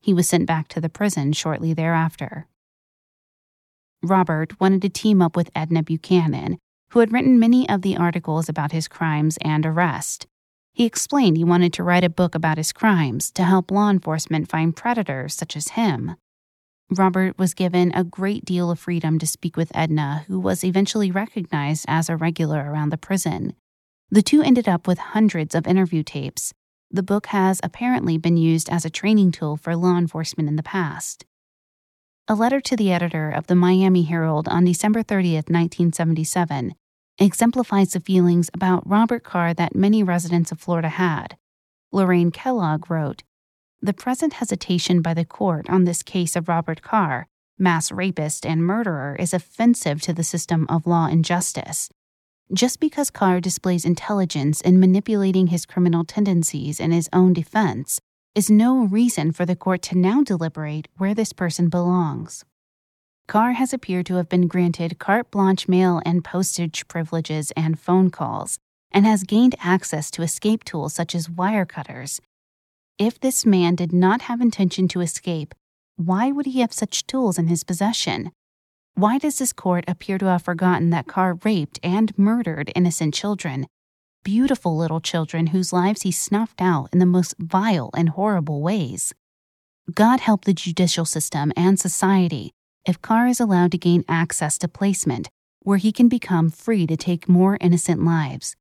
He 0.00 0.12
was 0.12 0.28
sent 0.28 0.46
back 0.46 0.68
to 0.68 0.80
the 0.80 0.88
prison 0.88 1.32
shortly 1.32 1.74
thereafter. 1.74 2.48
Robert 4.02 4.60
wanted 4.60 4.82
to 4.82 4.88
team 4.88 5.22
up 5.22 5.36
with 5.36 5.50
Edna 5.54 5.82
Buchanan, 5.82 6.58
who 6.90 6.98
had 7.00 7.12
written 7.12 7.38
many 7.38 7.68
of 7.68 7.82
the 7.82 7.96
articles 7.96 8.48
about 8.48 8.72
his 8.72 8.88
crimes 8.88 9.38
and 9.42 9.64
arrest. 9.64 10.26
He 10.74 10.84
explained 10.84 11.36
he 11.36 11.44
wanted 11.44 11.72
to 11.74 11.84
write 11.84 12.02
a 12.02 12.10
book 12.10 12.34
about 12.34 12.58
his 12.58 12.72
crimes 12.72 13.30
to 13.32 13.44
help 13.44 13.70
law 13.70 13.90
enforcement 13.90 14.50
find 14.50 14.74
predators 14.74 15.32
such 15.32 15.56
as 15.56 15.68
him. 15.68 16.16
Robert 16.90 17.38
was 17.38 17.54
given 17.54 17.92
a 17.94 18.02
great 18.02 18.44
deal 18.44 18.72
of 18.72 18.80
freedom 18.80 19.20
to 19.20 19.26
speak 19.26 19.56
with 19.56 19.70
Edna, 19.72 20.24
who 20.26 20.40
was 20.40 20.64
eventually 20.64 21.12
recognized 21.12 21.84
as 21.86 22.08
a 22.08 22.16
regular 22.16 22.70
around 22.70 22.90
the 22.90 22.98
prison. 22.98 23.54
The 24.10 24.20
two 24.20 24.42
ended 24.42 24.68
up 24.68 24.88
with 24.88 24.98
hundreds 24.98 25.54
of 25.54 25.66
interview 25.66 26.02
tapes. 26.02 26.52
The 26.90 27.04
book 27.04 27.26
has 27.26 27.60
apparently 27.62 28.18
been 28.18 28.36
used 28.36 28.68
as 28.68 28.84
a 28.84 28.90
training 28.90 29.30
tool 29.30 29.56
for 29.56 29.76
law 29.76 29.96
enforcement 29.96 30.48
in 30.48 30.56
the 30.56 30.62
past. 30.62 31.24
A 32.26 32.34
letter 32.34 32.60
to 32.60 32.76
the 32.76 32.90
editor 32.90 33.30
of 33.30 33.46
the 33.46 33.54
Miami 33.54 34.02
Herald 34.02 34.48
on 34.48 34.64
December 34.64 35.02
30, 35.02 35.34
1977, 35.34 36.74
exemplifies 37.18 37.92
the 37.92 38.00
feelings 38.00 38.50
about 38.52 38.88
Robert 38.88 39.22
Carr 39.22 39.54
that 39.54 39.74
many 39.74 40.02
residents 40.02 40.50
of 40.50 40.60
Florida 40.60 40.88
had. 40.88 41.36
Lorraine 41.92 42.30
Kellogg 42.30 42.90
wrote 42.90 43.22
The 43.80 43.92
present 43.92 44.34
hesitation 44.34 45.00
by 45.00 45.14
the 45.14 45.24
court 45.24 45.70
on 45.70 45.84
this 45.84 46.02
case 46.02 46.34
of 46.34 46.48
Robert 46.48 46.82
Carr, 46.82 47.28
mass 47.58 47.92
rapist 47.92 48.44
and 48.44 48.64
murderer, 48.64 49.16
is 49.18 49.32
offensive 49.32 50.00
to 50.02 50.12
the 50.12 50.24
system 50.24 50.66
of 50.68 50.86
law 50.86 51.06
and 51.06 51.24
justice. 51.24 51.88
Just 52.52 52.80
because 52.80 53.10
Carr 53.10 53.40
displays 53.40 53.84
intelligence 53.84 54.60
in 54.60 54.80
manipulating 54.80 55.46
his 55.46 55.66
criminal 55.66 56.04
tendencies 56.04 56.80
in 56.80 56.90
his 56.90 57.08
own 57.12 57.32
defense 57.32 58.00
is 58.34 58.50
no 58.50 58.84
reason 58.84 59.30
for 59.30 59.46
the 59.46 59.56
court 59.56 59.80
to 59.82 59.96
now 59.96 60.22
deliberate 60.22 60.88
where 60.98 61.14
this 61.14 61.32
person 61.32 61.68
belongs. 61.68 62.44
Carr 63.26 63.52
has 63.52 63.72
appeared 63.72 64.04
to 64.06 64.16
have 64.16 64.28
been 64.28 64.46
granted 64.46 64.98
carte 64.98 65.30
blanche 65.30 65.66
mail 65.66 66.02
and 66.04 66.22
postage 66.22 66.86
privileges 66.88 67.52
and 67.56 67.78
phone 67.78 68.10
calls, 68.10 68.58
and 68.90 69.06
has 69.06 69.24
gained 69.24 69.54
access 69.60 70.10
to 70.10 70.22
escape 70.22 70.62
tools 70.62 70.92
such 70.92 71.14
as 71.14 71.30
wire 71.30 71.64
cutters. 71.64 72.20
If 72.98 73.18
this 73.18 73.46
man 73.46 73.74
did 73.76 73.92
not 73.92 74.22
have 74.22 74.40
intention 74.40 74.88
to 74.88 75.00
escape, 75.00 75.54
why 75.96 76.32
would 76.32 76.46
he 76.46 76.60
have 76.60 76.72
such 76.72 77.06
tools 77.06 77.38
in 77.38 77.48
his 77.48 77.64
possession? 77.64 78.30
Why 78.94 79.18
does 79.18 79.38
this 79.38 79.52
court 79.52 79.84
appear 79.88 80.18
to 80.18 80.26
have 80.26 80.42
forgotten 80.42 80.90
that 80.90 81.06
Carr 81.06 81.38
raped 81.44 81.80
and 81.82 82.16
murdered 82.18 82.70
innocent 82.76 83.14
children? 83.14 83.66
Beautiful 84.22 84.76
little 84.76 85.00
children 85.00 85.48
whose 85.48 85.72
lives 85.72 86.02
he 86.02 86.12
snuffed 86.12 86.60
out 86.60 86.90
in 86.92 86.98
the 86.98 87.06
most 87.06 87.34
vile 87.38 87.90
and 87.96 88.10
horrible 88.10 88.60
ways. 88.60 89.12
God 89.92 90.20
help 90.20 90.44
the 90.44 90.54
judicial 90.54 91.04
system 91.04 91.52
and 91.56 91.80
society 91.80 92.52
if 92.86 93.00
Carr 93.00 93.26
is 93.26 93.40
allowed 93.40 93.72
to 93.72 93.78
gain 93.78 94.04
access 94.08 94.58
to 94.58 94.68
placement 94.68 95.28
where 95.60 95.78
he 95.78 95.92
can 95.92 96.08
become 96.08 96.50
free 96.50 96.86
to 96.86 96.96
take 96.96 97.28
more 97.28 97.56
innocent 97.60 98.04
lives. 98.04 98.54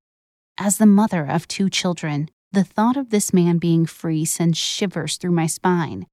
As 0.57 0.77
the 0.77 0.86
mother 0.86 1.25
of 1.25 1.47
two 1.47 1.69
children, 1.69 2.29
the 2.51 2.63
thought 2.63 2.95
of 2.95 3.09
this 3.09 3.33
man 3.33 3.57
being 3.57 3.86
free 3.86 4.23
sends 4.23 4.57
shivers 4.57 5.17
through 5.17 5.31
my 5.31 5.47
spine. 5.47 6.07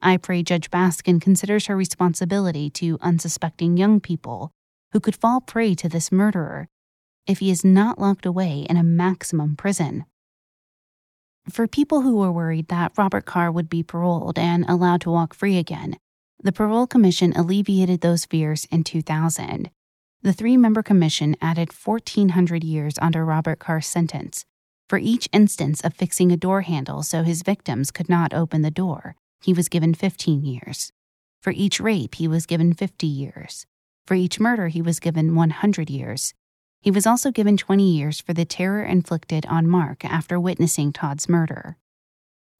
I 0.00 0.16
pray 0.16 0.42
Judge 0.42 0.70
Baskin 0.70 1.20
considers 1.20 1.66
her 1.66 1.76
responsibility 1.76 2.70
to 2.70 2.98
unsuspecting 3.02 3.76
young 3.76 4.00
people 4.00 4.50
who 4.92 5.00
could 5.00 5.16
fall 5.16 5.40
prey 5.40 5.74
to 5.74 5.88
this 5.88 6.10
murderer 6.10 6.68
if 7.26 7.38
he 7.38 7.50
is 7.50 7.64
not 7.64 7.98
locked 7.98 8.26
away 8.26 8.66
in 8.68 8.76
a 8.76 8.82
maximum 8.82 9.54
prison. 9.54 10.04
For 11.50 11.66
people 11.66 12.02
who 12.02 12.16
were 12.16 12.32
worried 12.32 12.68
that 12.68 12.92
Robert 12.96 13.26
Carr 13.26 13.50
would 13.52 13.68
be 13.68 13.82
paroled 13.82 14.38
and 14.38 14.64
allowed 14.68 15.02
to 15.02 15.10
walk 15.10 15.34
free 15.34 15.58
again, 15.58 15.96
the 16.42 16.52
Parole 16.52 16.86
Commission 16.86 17.32
alleviated 17.34 18.00
those 18.00 18.24
fears 18.24 18.66
in 18.70 18.84
2000. 18.84 19.70
The 20.22 20.32
three 20.32 20.56
member 20.56 20.82
commission 20.82 21.36
added 21.40 21.70
1,400 21.72 22.62
years 22.62 22.94
under 23.00 23.24
Robert 23.24 23.58
Carr's 23.58 23.86
sentence 23.86 24.44
for 24.92 24.98
each 24.98 25.26
instance 25.32 25.80
of 25.80 25.94
fixing 25.94 26.30
a 26.30 26.36
door 26.36 26.60
handle 26.60 27.02
so 27.02 27.22
his 27.22 27.40
victims 27.40 27.90
could 27.90 28.10
not 28.10 28.34
open 28.34 28.60
the 28.60 28.70
door 28.70 29.16
he 29.42 29.54
was 29.54 29.70
given 29.70 29.94
15 29.94 30.44
years. 30.44 30.92
For 31.40 31.50
each 31.50 31.80
rape, 31.80 32.16
he 32.16 32.28
was 32.28 32.44
given 32.44 32.74
50 32.74 33.06
years. 33.06 33.64
For 34.06 34.12
each 34.12 34.38
murder, 34.38 34.68
he 34.68 34.82
was 34.82 35.00
given 35.00 35.34
100 35.34 35.88
years. 35.88 36.34
He 36.82 36.90
was 36.90 37.06
also 37.06 37.30
given 37.30 37.56
20 37.56 37.82
years 37.82 38.20
for 38.20 38.34
the 38.34 38.44
terror 38.44 38.84
inflicted 38.84 39.46
on 39.46 39.66
Mark 39.66 40.04
after 40.04 40.38
witnessing 40.38 40.92
Todd's 40.92 41.26
murder. 41.26 41.78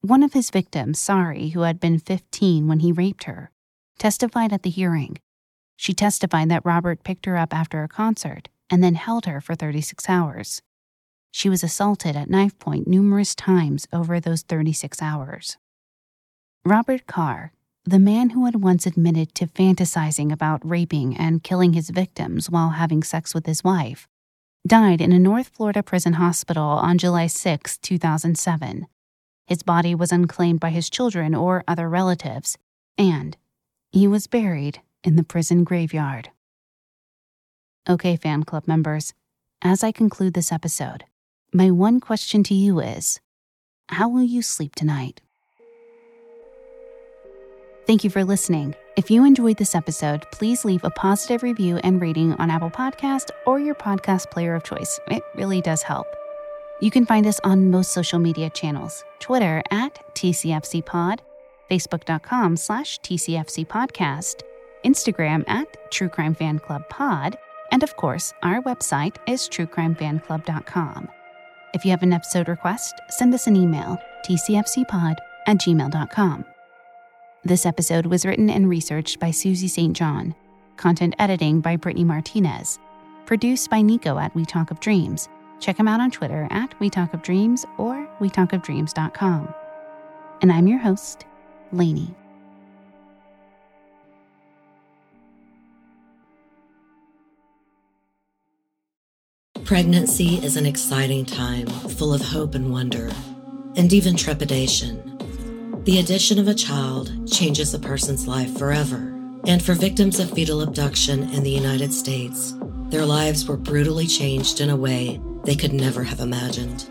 One 0.01 0.23
of 0.23 0.33
his 0.33 0.49
victims, 0.49 0.99
Sari, 0.99 1.51
who 1.51 1.61
had 1.61 1.79
been 1.79 1.99
15 1.99 2.67
when 2.67 2.81
he 2.81 2.93
raped 2.93 3.25
her, 3.25 3.52
testified 3.99 4.53
at 4.53 4.63
the 4.63 4.71
hearing. 4.71 5.19
She 5.77 5.95
testified 5.95 6.49
that 6.49 6.65
Robert 6.65 7.05
picked 7.05 7.27
her 7.27 7.37
up 7.37 7.55
after 7.55 7.83
a 7.83 7.89
concert 7.89 8.49
and 8.71 8.83
then 8.83 8.95
held 8.95 9.27
her 9.27 9.41
for 9.41 9.55
36 9.55 10.09
hours. 10.09 10.63
She 11.31 11.49
was 11.49 11.65
assaulted 11.65 12.15
at 12.15 12.31
knife 12.31 12.59
point 12.59 12.87
numerous 12.87 13.35
times 13.35 13.89
over 13.93 14.21
those 14.21 14.43
36 14.43 15.01
hours. 15.03 15.57
Robert 16.65 17.07
Carr, 17.07 17.53
the 17.85 17.99
man 17.99 18.31
who 18.31 18.45
had 18.45 18.63
once 18.63 18.87
admitted 18.87 19.35
to 19.35 19.47
fantasizing 19.47 20.31
about 20.31 20.69
raping 20.69 21.17
and 21.17 21.43
killing 21.43 21.73
his 21.73 21.91
victims 21.91 22.49
while 22.49 22.71
having 22.71 23.03
sex 23.03 23.35
with 23.35 23.47
his 23.47 23.65
wife, 23.65 24.07
died 24.67 25.01
in 25.01 25.11
a 25.11 25.19
North 25.19 25.49
Florida 25.49 25.83
prison 25.83 26.13
hospital 26.13 26.63
on 26.63 26.99
July 26.99 27.27
6, 27.27 27.79
2007. 27.79 28.87
His 29.49 29.63
body 29.65 29.95
was 29.95 30.13
unclaimed 30.13 30.61
by 30.61 30.71
his 30.71 30.89
children 30.89 31.35
or 31.35 31.65
other 31.67 31.89
relatives, 31.89 32.57
and 32.97 33.37
he 33.93 34.09
was 34.09 34.27
buried 34.27 34.81
in 35.05 35.17
the 35.17 35.23
prison 35.23 35.65
graveyard. 35.65 36.31
Okay, 37.89 38.17
fan 38.17 38.43
club 38.43 38.67
members, 38.67 39.13
as 39.61 39.85
I 39.85 39.93
conclude 39.93 40.33
this 40.33 40.51
episode, 40.51 41.05
my 41.53 41.71
one 41.71 42.01
question 42.01 42.43
to 42.45 42.55
you 42.55 42.81
is 42.81 43.21
How 43.91 44.09
will 44.09 44.23
you 44.23 44.41
sleep 44.41 44.75
tonight? 44.75 45.21
Thank 47.87 48.03
you 48.03 48.09
for 48.09 48.25
listening. 48.25 48.75
If 48.97 49.11
you 49.11 49.27
enjoyed 49.27 49.59
this 49.59 49.75
episode, 49.75 50.25
please 50.33 50.65
leave 50.65 50.85
a 50.85 50.91
positive 50.91 51.43
review 51.43 51.79
and 51.79 52.01
rating 52.01 52.33
on 52.35 52.51
Apple 52.51 52.71
Podcast 52.71 53.31
or 53.45 53.61
your 53.61 53.75
podcast 53.75 54.31
player 54.31 54.55
of 54.55 54.65
choice. 54.65 54.99
It 55.09 55.23
really 55.35 55.61
does 55.61 55.83
help. 55.83 56.07
You 56.81 56.91
can 56.91 57.05
find 57.05 57.27
us 57.27 57.41
on 57.45 57.71
most 57.71 57.93
social 57.93 58.19
media 58.19 58.51
channels, 58.51 59.05
Twitter 59.19 59.63
at 59.71 59.99
TCFCPod, 60.15 61.21
Facebook.com 61.73 62.57
slash 62.57 63.01
TCFC 63.01 63.67
podcast, 63.67 64.43
Instagram 64.85 65.43
at 65.49 65.91
True 65.91 66.09
Crime 66.09 66.35
Fan 66.35 66.59
Club 66.59 66.87
Pod, 66.91 67.39
and 67.71 67.83
of 67.83 67.97
course, 67.97 68.35
our 68.43 68.61
website 68.63 69.17
is 69.27 69.49
truecrimefanclub.com. 69.49 71.09
If 71.73 71.85
you 71.87 71.91
have 71.91 72.03
an 72.03 72.13
episode 72.13 72.49
request, 72.49 73.01
send 73.09 73.33
us 73.33 73.47
an 73.47 73.57
email, 73.57 73.97
tcfcpod 74.27 75.17
at 75.47 75.57
gmail.com. 75.57 76.45
This 77.45 77.65
episode 77.65 78.05
was 78.05 78.27
written 78.27 78.51
and 78.51 78.69
researched 78.69 79.19
by 79.19 79.31
Susie 79.31 79.67
St. 79.67 79.97
John, 79.97 80.35
content 80.77 81.15
editing 81.19 81.63
by 81.63 81.77
Brittany 81.77 82.05
Martinez, 82.05 82.79
produced 83.25 83.71
by 83.71 83.81
Nico 83.81 84.19
at 84.19 84.35
We 84.35 84.45
Talk 84.45 84.71
of 84.71 84.81
Dreams. 84.81 85.31
Check 85.59 85.79
him 85.79 85.89
out 85.89 86.01
on 86.01 86.11
Twitter 86.11 86.47
at 86.51 86.79
We 86.81 86.91
Talk 86.91 87.15
of 87.15 87.23
Dreams 87.23 87.65
or 87.79 88.07
we 88.21 88.29
talk 88.29 88.53
of 88.53 88.61
WeTalkOfDreams.com. 88.63 89.55
And 90.43 90.53
I'm 90.53 90.67
your 90.67 90.79
host, 90.79 91.25
Lanie. 91.73 92.15
Pregnancy 99.65 100.35
is 100.45 100.57
an 100.57 100.67
exciting 100.67 101.25
time 101.25 101.67
full 101.67 102.13
of 102.13 102.21
hope 102.21 102.55
and 102.55 102.71
wonder, 102.71 103.11
and 103.77 103.93
even 103.93 104.17
trepidation. 104.17 105.19
The 105.85 105.99
addition 105.99 106.39
of 106.39 106.47
a 106.47 106.55
child 106.55 107.11
changes 107.33 107.73
a 107.73 107.79
person's 107.79 108.29
life 108.29 108.57
forever. 108.59 109.09
And 109.47 109.61
for 109.61 109.75
victims 109.75 110.21
of 110.21 110.31
fetal 110.31 110.61
abduction 110.61 111.29
in 111.33 111.43
the 111.43 111.51
United 111.51 111.93
States, 111.93 112.55
their 112.91 113.05
lives 113.05 113.49
were 113.49 113.57
brutally 113.57 114.07
changed 114.07 114.61
in 114.61 114.71
a 114.71 114.77
way 114.77 115.21
they 115.45 115.57
could 115.57 115.73
never 115.73 116.05
have 116.05 116.21
imagined. 116.21 116.89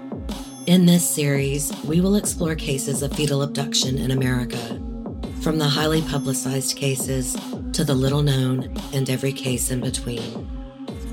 In 0.68 0.86
this 0.86 1.10
series, 1.10 1.74
we 1.86 2.02
will 2.02 2.16
explore 2.16 2.54
cases 2.54 3.02
of 3.02 3.12
fetal 3.14 3.42
abduction 3.42 3.98
in 3.98 4.12
America, 4.12 4.80
from 5.42 5.58
the 5.58 5.68
highly 5.68 6.04
publicized 6.04 6.78
cases 6.78 7.36
to 7.74 7.84
the 7.84 7.96
little 7.96 8.22
known 8.22 8.72
and 8.94 9.10
every 9.10 9.34
case 9.34 9.72
in 9.72 9.82
between. 9.82 10.48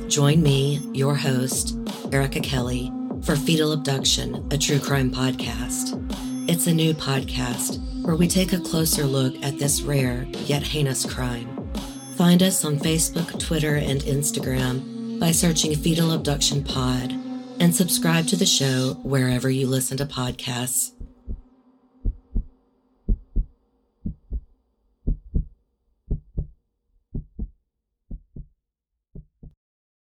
Join 0.07 0.43
me, 0.43 0.81
your 0.93 1.15
host, 1.15 1.79
Erica 2.13 2.41
Kelly, 2.41 2.93
for 3.23 3.37
Fetal 3.37 3.73
Abduction, 3.73 4.47
a 4.51 4.59
true 4.59 4.79
crime 4.79 5.11
podcast. 5.11 5.97
It's 6.47 6.67
a 6.67 6.75
new 6.75 6.93
podcast 6.93 7.81
where 8.05 8.17
we 8.17 8.29
take 8.29 8.53
a 8.53 8.61
closer 8.61 9.05
look 9.05 9.35
at 9.43 9.59
this 9.59 9.81
rare 9.81 10.27
yet 10.45 10.63
heinous 10.63 11.07
crime. 11.07 11.71
Find 12.17 12.43
us 12.43 12.67
on 12.67 12.79
Facebook, 12.79 13.41
Twitter, 13.41 13.77
and 13.77 14.03
Instagram 14.03 15.19
by 15.19 15.31
searching 15.33 15.75
Fetal 15.75 16.13
Abduction 16.13 16.63
Pod 16.63 17.18
and 17.61 17.75
subscribe 17.75 18.27
to 18.29 18.37
the 18.37 18.47
show 18.47 18.99
wherever 19.03 19.51
you 19.51 19.67
listen 19.67 19.97
to 19.99 20.07
podcasts. 20.07 20.98